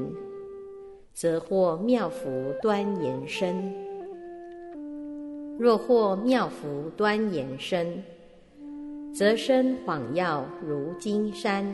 [1.14, 3.54] 则获妙福端严身；
[5.58, 8.04] 若获妙福端严身，
[9.14, 11.64] 则身晃耀如金山。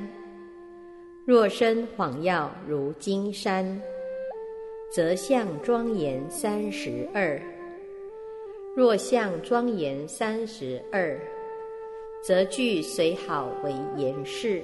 [1.26, 3.80] 若身晃耀如金山，
[4.94, 7.40] 则相庄严三十二；
[8.76, 11.18] 若相庄严三十二，
[12.22, 14.60] 则具随好为严饰；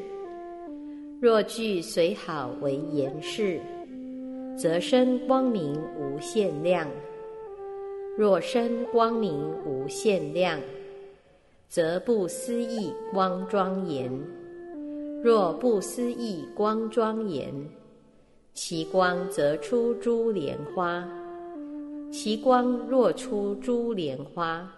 [1.18, 3.58] 若具随好为严饰，
[4.54, 6.86] 则身光明无限量；
[8.14, 10.60] 若身光明无限量，
[11.70, 14.12] 则不思议光庄严。
[15.24, 17.50] 若不思议光庄严，
[18.60, 21.04] 其光则出诸莲花；
[22.12, 24.68] 其光若出诸莲花，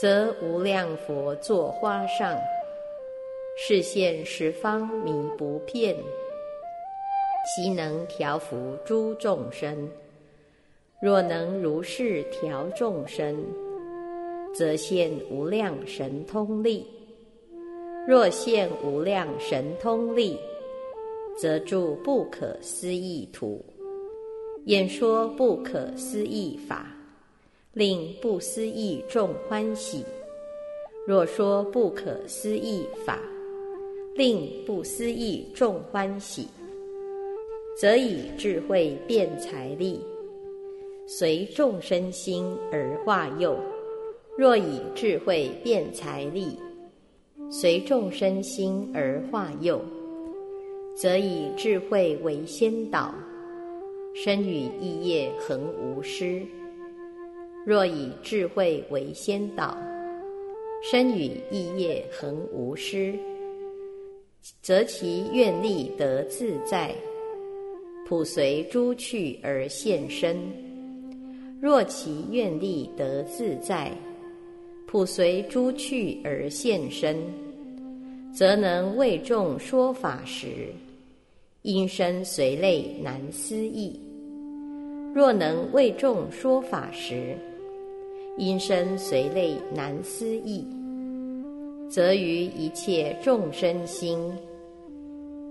[0.00, 2.34] 则无量佛作花上，
[3.58, 5.94] 示现十方迷不遍。
[7.44, 9.86] 其能调伏诸众生。
[11.02, 13.44] 若能如是调众生，
[14.54, 16.86] 则现无量神通力。
[18.08, 20.38] 若现无量神通力，
[21.36, 23.64] 则住不可思议土，
[24.66, 26.86] 演说不可思议法，
[27.72, 30.04] 令不思议众欢喜。
[31.06, 33.18] 若说不可思议法，
[34.14, 36.46] 令不思议众欢喜，
[37.80, 39.98] 则以智慧变财力，
[41.08, 43.56] 随众生心而化佑。
[44.38, 46.56] 若以智慧变财力，
[47.50, 49.80] 随众生心而化佑，
[50.94, 53.14] 则以智慧为先导，
[54.14, 56.42] 身语意业恒无失。
[57.64, 59.76] 若以智慧为先导，
[60.82, 63.14] 身语意业恒无失，
[64.60, 66.94] 则其愿力得自在，
[68.06, 70.36] 普随诸趣而现身。
[71.60, 73.90] 若其愿力得自在，
[74.86, 77.16] 普随诸趣而现身，
[78.34, 80.72] 则能为众说法时，
[81.60, 83.92] 因身随类难思议；
[85.14, 87.36] 若能为众说法时，
[88.38, 90.64] 因身随类难思议，
[91.90, 94.18] 则于一切众生心，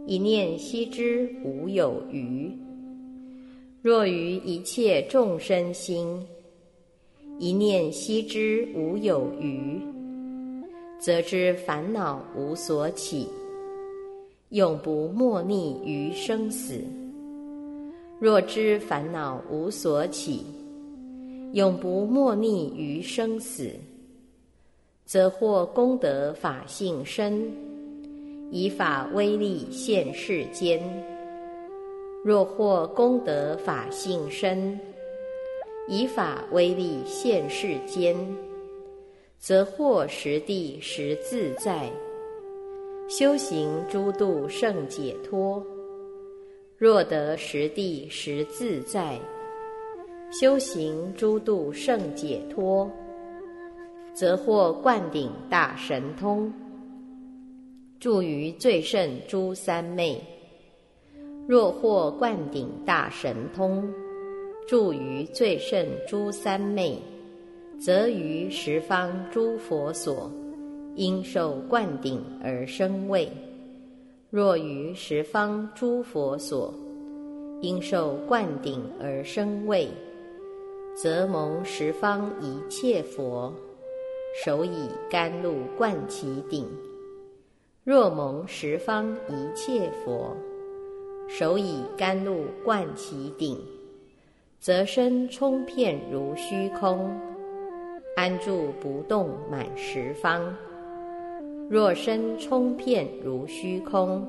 [0.08, 2.52] 一念悉知无有余。
[3.84, 6.20] 若于一切众生心，
[7.38, 9.80] 一念悉知无有余，
[11.02, 13.28] 则知烦恼无所起，
[14.50, 16.80] 永不莫逆于生死。
[18.20, 20.46] 若知烦恼无所起，
[21.54, 23.72] 永不莫逆于生死，
[25.04, 27.52] 则获功德法性身，
[28.52, 30.80] 以法威力现世间。
[32.24, 34.80] 若获功德法性身，
[35.88, 38.16] 以法威力现世间，
[39.42, 41.92] 则获实地实自在，
[43.10, 45.66] 修行诸度胜解脱。
[46.78, 49.20] 若得实地实自在，
[50.32, 52.88] 修行诸度胜解脱，
[54.14, 56.54] 则获灌顶大神通，
[58.00, 60.22] 住于最胜诸三昧。
[61.48, 63.92] 若获灌顶大神通，
[64.68, 66.96] 住于最胜诸三昧，
[67.84, 70.32] 则于十方诸佛所，
[70.96, 73.28] 应受灌顶而生位；
[74.30, 76.72] 若于十方诸佛所，
[77.60, 79.88] 因受灌顶而生畏，
[80.96, 83.52] 则蒙十方一切佛
[84.46, 86.64] 手以甘露灌其顶；
[87.84, 90.38] 若蒙十方一切佛
[91.28, 93.58] 手以甘露灌其顶，
[94.60, 97.20] 则身充片如虚空，
[98.22, 100.56] 安住不动满十方。
[101.68, 104.24] 若身充片如虚空，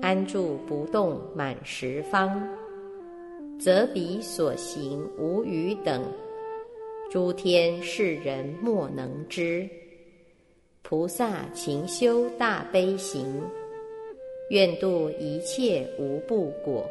[0.00, 2.42] 安住不动满十方，
[3.60, 6.02] 则彼所行无余等，
[7.10, 9.68] 诸天世人莫能知。
[10.80, 13.42] 菩萨勤修大悲行，
[14.48, 16.86] 愿度一切无不果。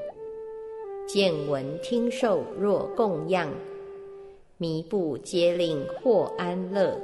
[1.08, 3.50] 见闻听受若供养，
[4.58, 6.98] 弥不皆令获安乐。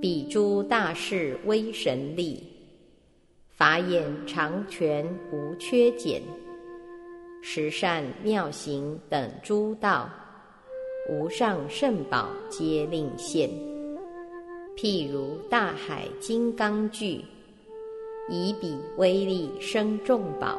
[0.00, 2.42] 彼诸大士威神力，
[3.50, 6.20] 法眼常全无缺减，
[7.40, 10.10] 十善妙行等诸道，
[11.08, 13.48] 无上圣宝皆令现。
[14.76, 17.20] 譬如大海金刚巨，
[18.28, 20.58] 以彼威力生众宝，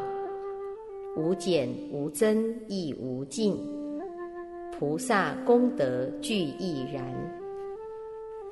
[1.17, 3.84] 无减无增亦无尽。
[4.77, 7.03] 菩萨功德具亦然。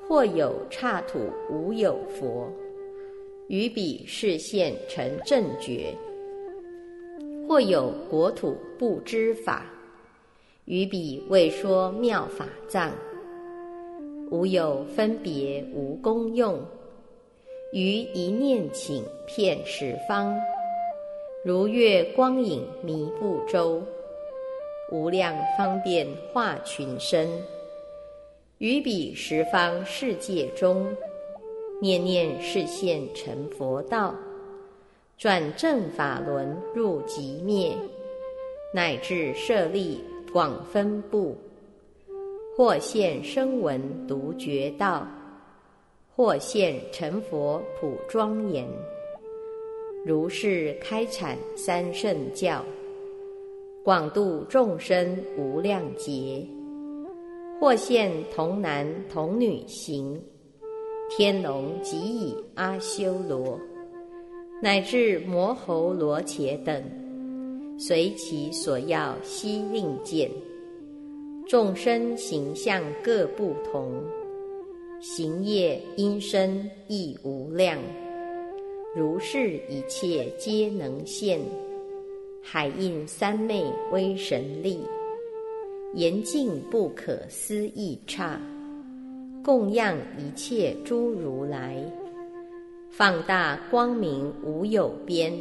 [0.06, 1.18] 或有刹土
[1.50, 2.46] 无有佛，
[3.48, 5.94] 于彼示现成正觉；
[7.48, 9.64] 或有国土不知法，
[10.66, 12.92] 于彼未说妙法藏。
[14.30, 16.58] 无有分别无功用，
[17.72, 20.38] 于一念请遍十方，
[21.44, 23.82] 如月光影迷不周，
[24.90, 27.28] 无量方便化群生。
[28.58, 30.86] 于彼十方世界中，
[31.80, 34.14] 念念示现成佛道，
[35.18, 37.76] 转正法轮入极灭，
[38.72, 41.36] 乃至舍利广分布，
[42.56, 45.06] 或现声闻独觉道，
[46.14, 48.66] 或现成佛普庄严，
[50.06, 52.64] 如是开阐三圣教，
[53.84, 56.42] 广度众生无量劫。
[57.60, 60.18] 或现童男童女形，
[61.10, 63.60] 天龙即以阿修罗，
[64.62, 66.82] 乃至摩喉罗伽等，
[67.78, 70.30] 随其所要悉令见。
[71.46, 74.02] 众生形象各不同，
[74.98, 77.78] 行业因身亦无量。
[78.96, 81.38] 如是一切皆能现，
[82.46, 84.78] 海印三昧威神力。
[85.94, 88.38] 严净不可思议刹，
[89.44, 91.80] 供养一切诸如来，
[92.90, 95.32] 放大光明无有边，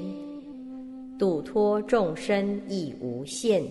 [1.17, 3.63] 度脱众生亦无限，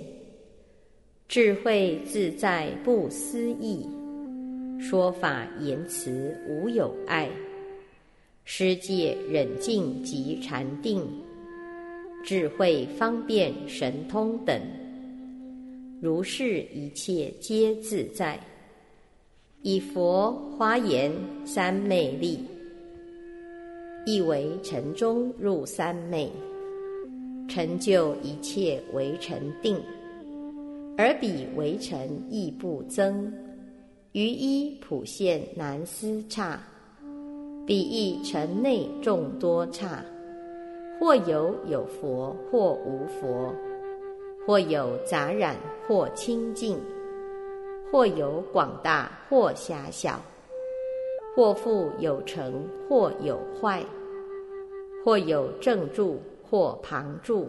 [1.29, 3.87] 智慧自在不思议，
[4.81, 7.31] 说法言辞无有碍，
[8.45, 11.01] 施戒忍静及禅定，
[12.25, 14.61] 智慧方便神通等。
[16.01, 18.39] 如是一切皆自在，
[19.63, 21.13] 以佛花言
[21.45, 22.41] 三昧力，
[24.05, 26.31] 意为尘中入三昧，
[27.49, 29.81] 成就一切为成定，
[30.97, 31.99] 而彼为成
[32.29, 33.33] 亦不增，
[34.13, 36.61] 于一普现难思刹，
[37.65, 40.05] 彼亦城内众多刹，
[41.03, 43.53] 或有有佛，或无佛。
[44.47, 45.57] 或有杂染，
[45.89, 46.77] 或清净；
[47.91, 50.13] 或有广大，或狭小；
[51.35, 53.81] 或复有成，或有坏；
[55.05, 57.47] 或有正住，或旁住；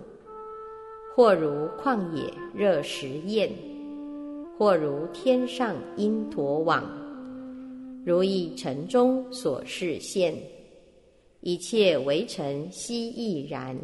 [1.15, 3.51] 或如旷野热石焰；
[4.57, 6.81] 或如天上因陀网；
[8.03, 10.35] 如意城中所示现，
[11.45, 13.77] 一切为尘悉亦然。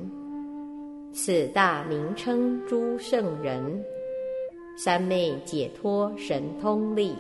[1.12, 3.84] 此大名称诸圣人，
[4.78, 7.14] 三昧解脱神通力。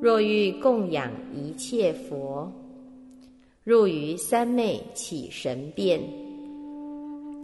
[0.00, 2.50] 若欲供养一切佛，
[3.62, 6.00] 入于三昧起神变，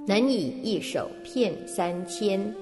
[0.07, 2.55] 能以一手骗三千，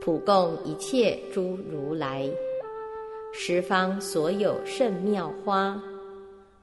[0.00, 2.30] 普供一切诸如来。
[3.32, 5.82] 十方所有圣妙花，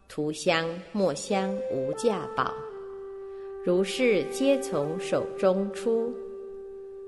[0.08, 2.54] 涂香墨香无价宝。
[3.64, 6.14] 如是皆从手中出，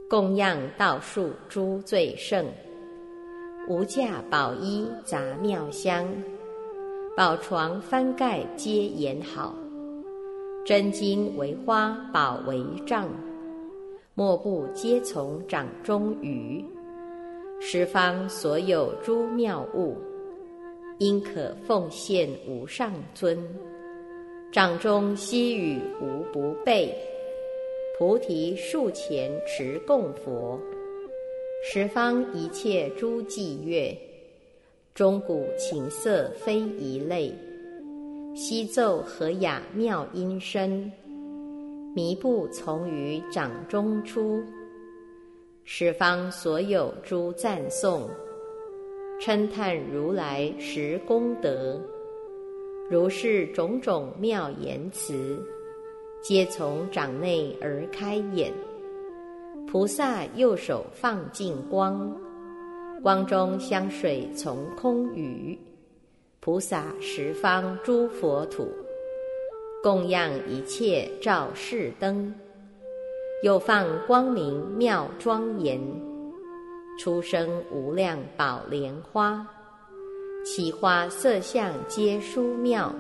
[0.10, 2.46] 供养道树诸最胜，
[3.68, 6.08] 无价宝衣杂妙香，
[7.16, 9.56] 宝床翻盖皆严好，
[10.66, 13.08] 真金为花宝为帐，
[14.16, 16.66] 莫不皆从掌中余。
[17.60, 19.96] 十方所有诸妙物，
[21.00, 23.38] 应可奉献无上尊。
[24.52, 26.96] 掌中悉语无不备，
[27.98, 30.60] 菩提树前持供佛。
[31.64, 33.96] 十方一切诸伎乐，
[34.96, 37.34] 钟鼓琴瑟非一类。
[38.36, 40.92] 悉奏和雅妙音声，
[41.96, 44.42] 弥不从于掌中出。
[45.66, 48.08] 十方所有诸赞颂，
[49.20, 51.82] 称叹如来十功德。
[52.90, 55.44] 如是种种妙言辞，
[56.22, 58.54] 皆从掌内而开眼。
[59.68, 62.16] 菩萨右手放净光，
[63.02, 65.58] 光中香水从空雨。
[66.40, 68.70] 菩萨十方诸佛土，
[69.84, 72.34] 供养一切照世灯。
[73.44, 75.80] 又放光明妙庄严，
[76.98, 79.48] 出生无量宝莲花。
[80.46, 82.94] 其花色相皆殊妙，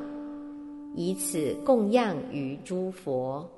[0.95, 3.49] 以此供养于诸佛。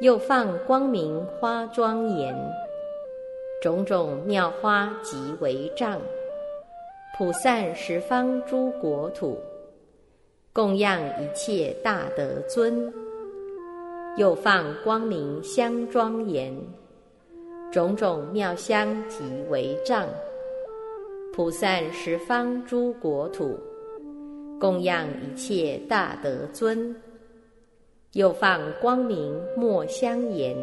[0.00, 2.34] 又放光明花庄严，
[3.62, 6.00] 种种妙花即为障，
[7.16, 9.38] 普散十方诸国土，
[10.52, 12.92] 供养一切大德尊。
[14.16, 16.54] 又放光明香庄严，
[17.72, 20.06] 种种妙香即为障，
[21.32, 23.58] 普散十方诸国土，
[24.58, 26.94] 供养一切大德尊。
[28.12, 30.56] 又放光明莫香言，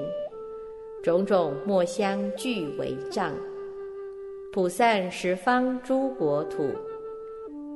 [1.03, 3.31] 种种莫香俱为障，
[4.51, 6.69] 普散十方诸国土，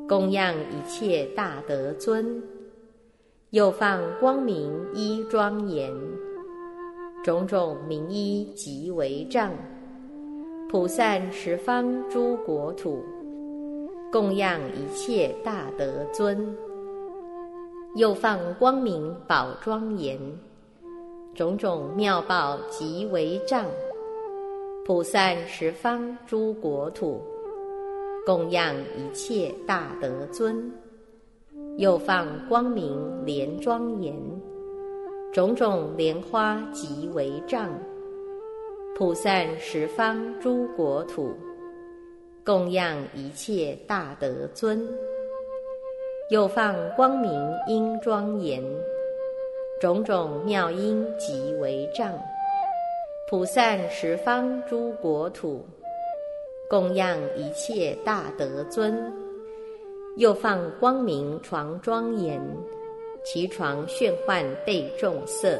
[0.07, 2.41] 供养一切大德尊。
[3.51, 5.93] 又放光明衣庄严，
[7.23, 9.51] 种种名衣即为障，
[10.69, 13.03] 普散十方诸国土，
[14.11, 16.55] 供养一切大德尊。
[17.95, 20.19] 又放光明宝庄严，
[21.33, 23.65] 种种妙宝即为障，
[24.85, 27.19] 普散十方诸国土，
[28.25, 30.71] 供养一切大德尊。
[31.77, 34.15] 又放光明莲庄严，
[35.33, 37.69] 种种莲花即为障，
[38.95, 41.35] 普散十方诸国土，
[42.43, 44.87] 供养一切大德尊。
[46.29, 47.31] 又放光明
[47.67, 48.63] 应庄严，
[49.79, 52.11] 种种妙音即为障，
[53.29, 55.63] 普散十方诸国土，
[56.69, 59.13] 供养一切大德尊。
[60.15, 62.41] 又放光明床庄严，
[63.23, 65.59] 其床炫幻被众色，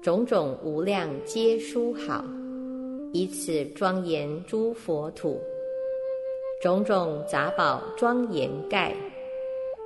[0.00, 2.24] 种种无量皆殊好，
[3.12, 5.38] 以此庄严诸佛土，
[6.62, 8.94] 种种杂宝庄严盖。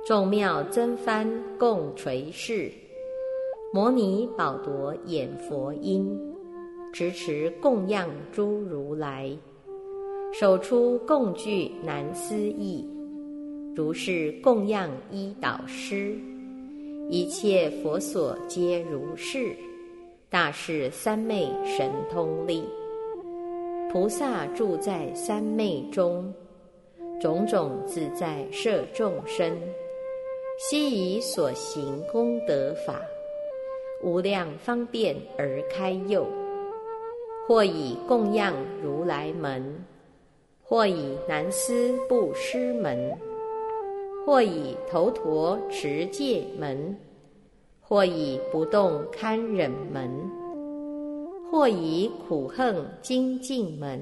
[0.05, 1.27] 众妙增幡
[1.59, 2.71] 共垂饰，
[3.71, 6.09] 摩尼宝铎演佛音，
[6.91, 9.29] 持持供养诸如来，
[10.33, 12.83] 手出共具难思议，
[13.75, 16.15] 如是供养一导师，
[17.09, 19.55] 一切佛所皆如是，
[20.29, 22.63] 大士三昧神通力，
[23.91, 26.33] 菩萨住在三昧中，
[27.19, 29.57] 种种自在摄众生。
[30.57, 33.01] 悉以所行功德法，
[34.03, 36.23] 无量方便而开佑；
[37.47, 39.83] 或以供养如来门，
[40.63, 43.17] 或以南思布施门，
[44.25, 46.95] 或以头陀持戒门，
[47.81, 50.09] 或以不动堪忍门，
[51.51, 53.99] 或以苦恨精进门，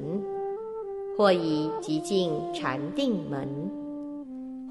[1.17, 3.47] 或以极静禅定门。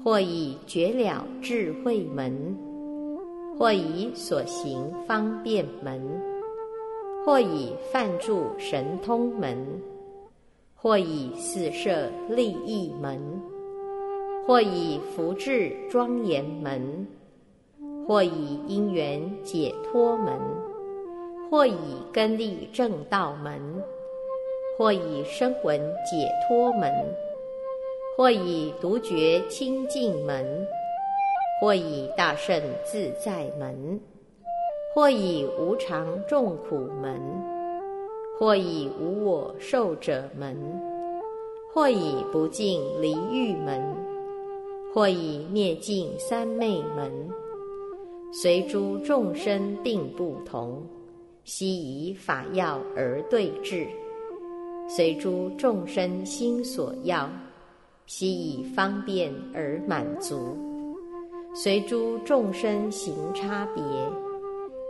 [0.01, 2.55] 或以绝了智慧门，
[3.57, 6.01] 或以所行方便门，
[7.25, 9.57] 或以梵住神通门，
[10.73, 13.19] 或以四摄利益门，
[14.49, 17.05] 或以福智庄严门，
[18.07, 20.39] 或以因缘解脱门，
[21.51, 23.61] 或以根利正道门，
[24.75, 26.91] 或以声闻解脱门。
[28.17, 30.67] 或以独觉清净门，
[31.61, 34.01] 或以大圣自在门，
[34.95, 37.21] 或以无常众苦门，
[38.39, 40.57] 或以无我受者门，
[41.71, 43.88] 或以不净离欲门，
[44.93, 47.29] 或以灭尽三昧门，
[48.31, 50.81] 随诸众生定不同，
[51.43, 53.87] 悉以法要而对治，
[54.87, 57.29] 随诸众生心所要，
[58.07, 60.57] 悉以方便而满足，
[61.53, 63.83] 随诸众生行差别，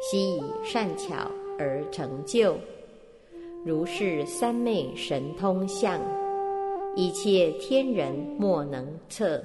[0.02, 2.56] 悉以善巧而成就。
[3.66, 6.00] 如是三昧神通相，
[6.96, 9.44] 一切天人莫能测。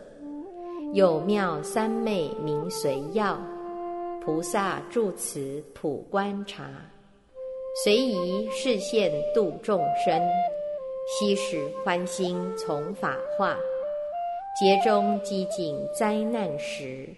[0.94, 3.36] 有妙三昧名随要，
[4.24, 6.70] 菩萨住此普观察，
[7.82, 10.22] 随宜示现度众生，
[11.08, 13.56] 悉使欢心从法化，
[14.56, 17.08] 劫中饥馑灾难时，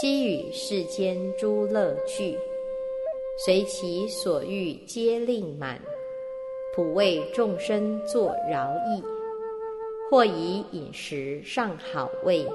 [0.00, 2.38] 悉与世间诸乐趣，
[3.44, 5.76] 随其所欲皆令满，
[6.72, 9.02] 普为众生作饶益，
[10.08, 12.46] 或以饮食上好味。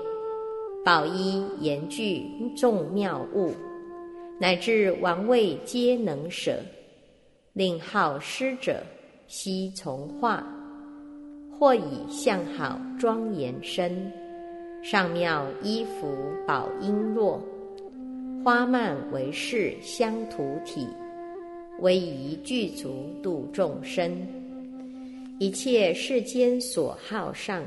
[0.88, 2.24] 宝衣严具
[2.56, 3.52] 众妙物，
[4.40, 6.62] 乃至王位皆能舍。
[7.52, 8.82] 令好施者
[9.28, 10.48] 悉从化，
[11.60, 14.10] 或以相好庄严身，
[14.82, 16.08] 上妙衣服
[16.48, 17.38] 宝璎珞，
[18.46, 20.88] 花蔓为饰香涂体，
[21.80, 24.26] 威仪具足度众生。
[25.38, 27.62] 一切世间所好上。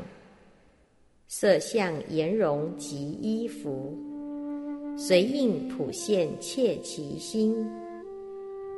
[1.33, 3.97] 色相颜容及衣服，
[4.97, 7.55] 随应普现切其心。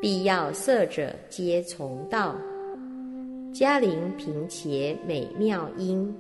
[0.03, 2.37] 必要色者皆从道，
[3.55, 6.15] 嘉陵平且美妙音，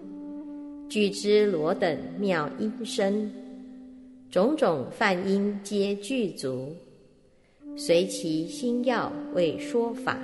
[0.88, 3.30] 具之罗等妙音声，
[4.30, 6.74] 种种梵音皆具足，
[7.76, 10.18] 随其心要为说法。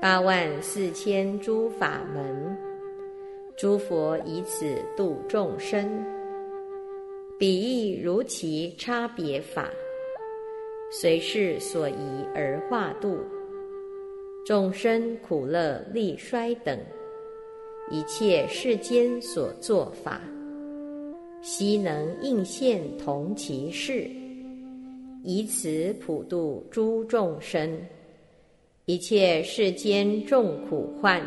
[0.00, 2.71] 八万四千诸法门。
[3.56, 6.04] 诸佛以此度众生，
[7.38, 9.70] 彼亦如其差别法，
[10.90, 13.18] 随事所宜而化度。
[14.44, 16.76] 众生苦乐利衰等，
[17.90, 20.20] 一切世间所作法，
[21.42, 24.10] 悉能应现同其事，
[25.22, 27.78] 以此普度诸众生。
[28.86, 31.22] 一切世间众苦患。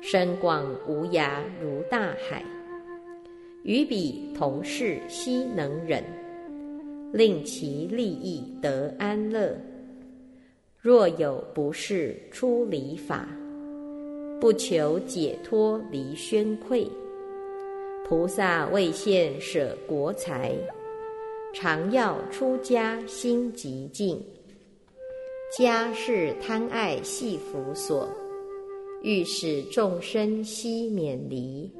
[0.00, 2.42] 深广无涯如大海，
[3.62, 6.02] 与彼同事悉能忍，
[7.12, 9.54] 令其利益得安乐。
[10.80, 13.28] 若有不是出离法，
[14.40, 16.88] 不求解脱离宣愧，
[18.08, 20.56] 菩萨未现舍国财，
[21.52, 24.18] 常要出家心极静。
[25.58, 28.08] 家是贪爱系缚所。
[29.02, 31.70] 欲使众生悉免离，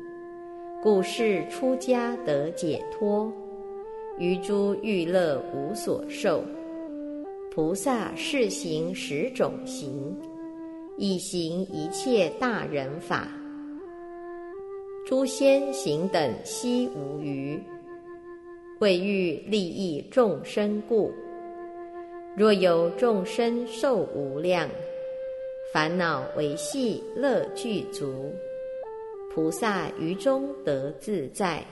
[0.83, 3.31] 故是出家得解脱，
[4.19, 6.43] 于诸欲乐无所受。
[7.51, 10.17] 菩萨是行十种行，
[10.97, 13.29] 以行一切大人法。
[15.07, 17.61] 诸仙行等悉无余，
[18.79, 21.13] 为欲利益众生故。
[22.35, 24.67] 若有众生寿无量。
[25.73, 28.35] 烦恼维系乐具足，
[29.33, 31.65] 菩萨于中得自在，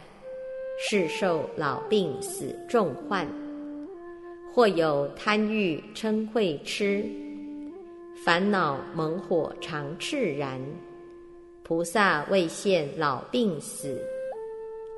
[0.78, 3.26] 是受老病死重患。
[4.54, 7.04] 或有贪欲嗔恚痴，
[8.24, 10.60] 烦恼猛火常炽燃，
[11.64, 14.00] 菩萨为现老病死，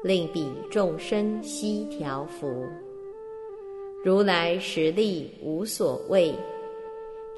[0.02, 2.66] 令彼众生悉调伏。
[4.04, 6.34] 如来实力无所谓。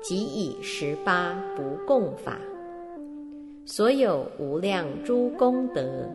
[0.02, 2.36] 即以十八不共法，
[3.64, 6.12] 所有无量诸功德，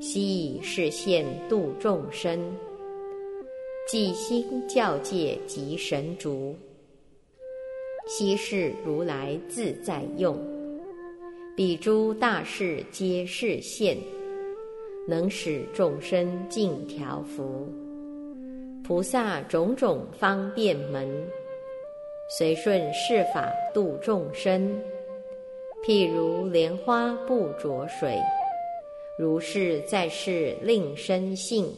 [0.00, 2.38] 悉以示现度众生，
[3.90, 6.54] 即心教界及神足，
[8.06, 10.38] 悉是如来自在用，
[11.56, 13.98] 彼诸大事皆示现，
[15.08, 17.68] 能使众生尽调伏，
[18.84, 21.10] 菩萨种种方便门。
[22.26, 24.80] 随顺世法度众生，
[25.84, 28.18] 譬如莲花不着水，
[29.18, 31.70] 如是在世令生信。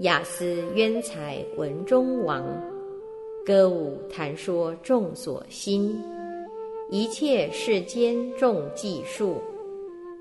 [0.00, 2.44] 雅思渊才文中王，
[3.44, 5.98] 歌舞弹说众所心。
[6.90, 9.40] 一切世间众计数，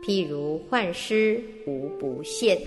[0.04, 2.58] 譬如幻师无不现。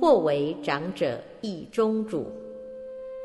[0.00, 2.26] 或为长者意中主。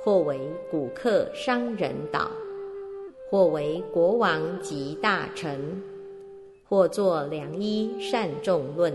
[0.03, 0.39] 或为
[0.71, 2.31] 古客商人导，
[3.29, 5.59] 或为国王及大臣，
[6.67, 8.93] 或作良医善众论，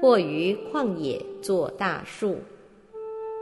[0.00, 2.36] 或于旷野作大树，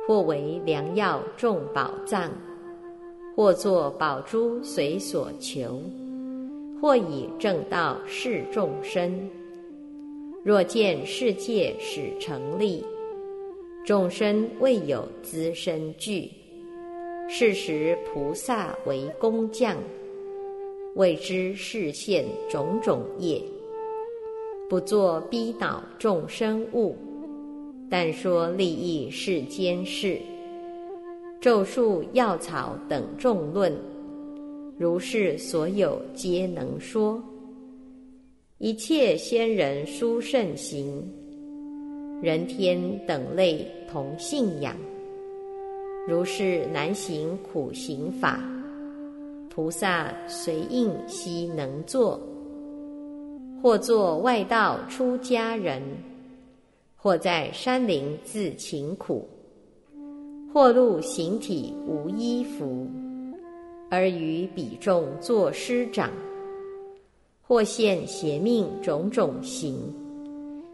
[0.07, 2.30] 或为良药种宝藏，
[3.34, 5.80] 或作宝珠随所求，
[6.82, 9.28] 或以正道示众生。
[10.45, 12.84] 若见世界始成立，
[13.87, 16.28] 众生未有资身具，
[17.28, 19.76] 是时菩萨为工匠，
[20.97, 23.41] 为之示现种种业，
[24.68, 26.97] 不作逼倒众生物，
[27.89, 30.18] 但说利益世间事。
[31.41, 33.72] 咒术药草等众论，
[34.76, 37.22] 如是所有皆能说。
[38.59, 41.09] 一切仙人殊胜行，
[42.23, 44.75] 人天等类同信仰。
[46.09, 48.41] 如是难行苦行法，
[49.51, 52.21] 菩萨随应悉能作。
[53.62, 55.83] 或作外道出家人，
[56.97, 59.29] 或在山林自勤苦。
[60.55, 62.89] 或入形体无衣服，
[63.91, 66.09] 而于彼众作师长；
[67.43, 69.77] 或现邪命种种行，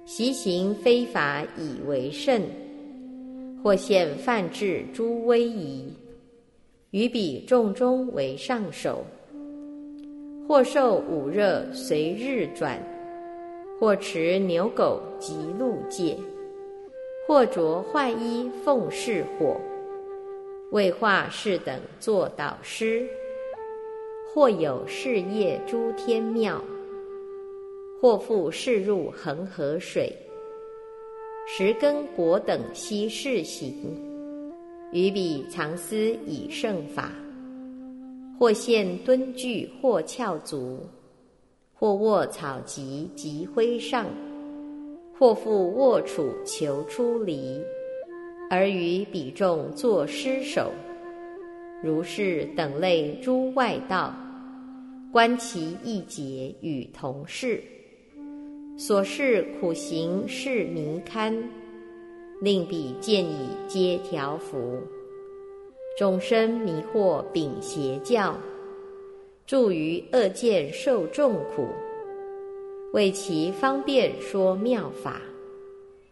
[0.05, 2.43] 习行非法以为甚；
[3.63, 5.93] 或现犯制诸威仪，
[6.91, 9.05] 于彼众中为上首；
[10.49, 12.77] 或受五热随日转；
[13.79, 16.17] 或持牛狗及鹿戒；
[17.29, 19.57] 或着坏衣奉事火。
[20.73, 23.07] 为化士等作导师，
[24.35, 26.61] 或有事业诸天庙，
[28.03, 30.13] 或复示入恒河水，
[31.47, 33.73] 十根果等悉示行，
[34.91, 35.97] 于彼常思
[36.27, 37.13] 以圣法，
[38.41, 40.81] 或现敦具或翘足，
[41.73, 44.07] 或卧草棘及灰上，
[45.17, 47.63] 或复卧处求出离。
[48.51, 50.73] 而于彼众作尸首，
[51.85, 54.13] 如是等类诸外道，
[55.13, 57.63] 观其一劫与同事，
[58.77, 61.33] 所示苦行是弥堪，
[62.41, 64.79] 令彼见以皆调伏。
[65.99, 68.35] 众生迷惑秉邪教，
[69.47, 71.69] 住于恶见受众苦，
[72.93, 75.21] 为其方便说妙法。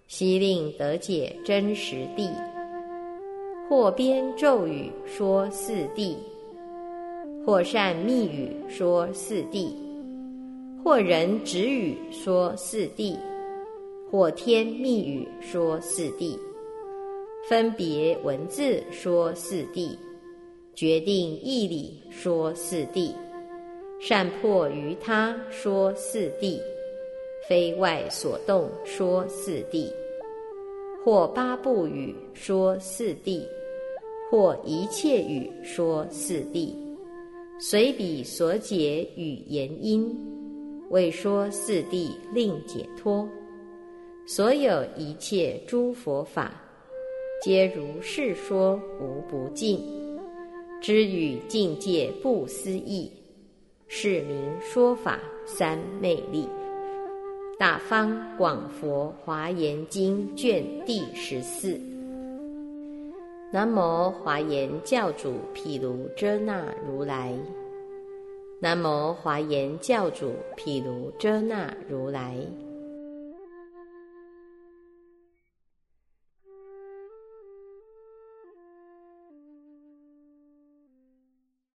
[0.06, 2.28] 悉令得解真实地，
[3.68, 6.16] 或编咒语说四谛，
[7.46, 9.72] 或善密语说四谛，
[10.83, 13.16] 或人指语说四谛，
[14.11, 16.39] 或天密语说四谛，
[17.49, 19.97] 分别文字说四谛，
[20.74, 23.12] 决定义理说四谛，
[24.01, 26.59] 善破于他说四谛。
[27.49, 29.91] 非外所动说四谛，
[31.05, 33.43] 或八部语说四谛，
[34.31, 36.72] 或一切语说四谛，
[37.59, 40.16] 随彼所解语言因，
[40.91, 43.28] 为说四谛令解脱。
[44.26, 46.53] 所有一切诸佛法，
[47.43, 49.80] 皆如是说无不尽，
[50.80, 53.11] 知与境界不思议，
[53.86, 56.49] 是名说法三昧力。
[57.57, 61.80] 大方广佛华严经卷第十四。
[63.53, 67.32] 南无华严教主毗卢遮那如来。
[68.62, 72.36] 南无华严教主毗卢遮那如来。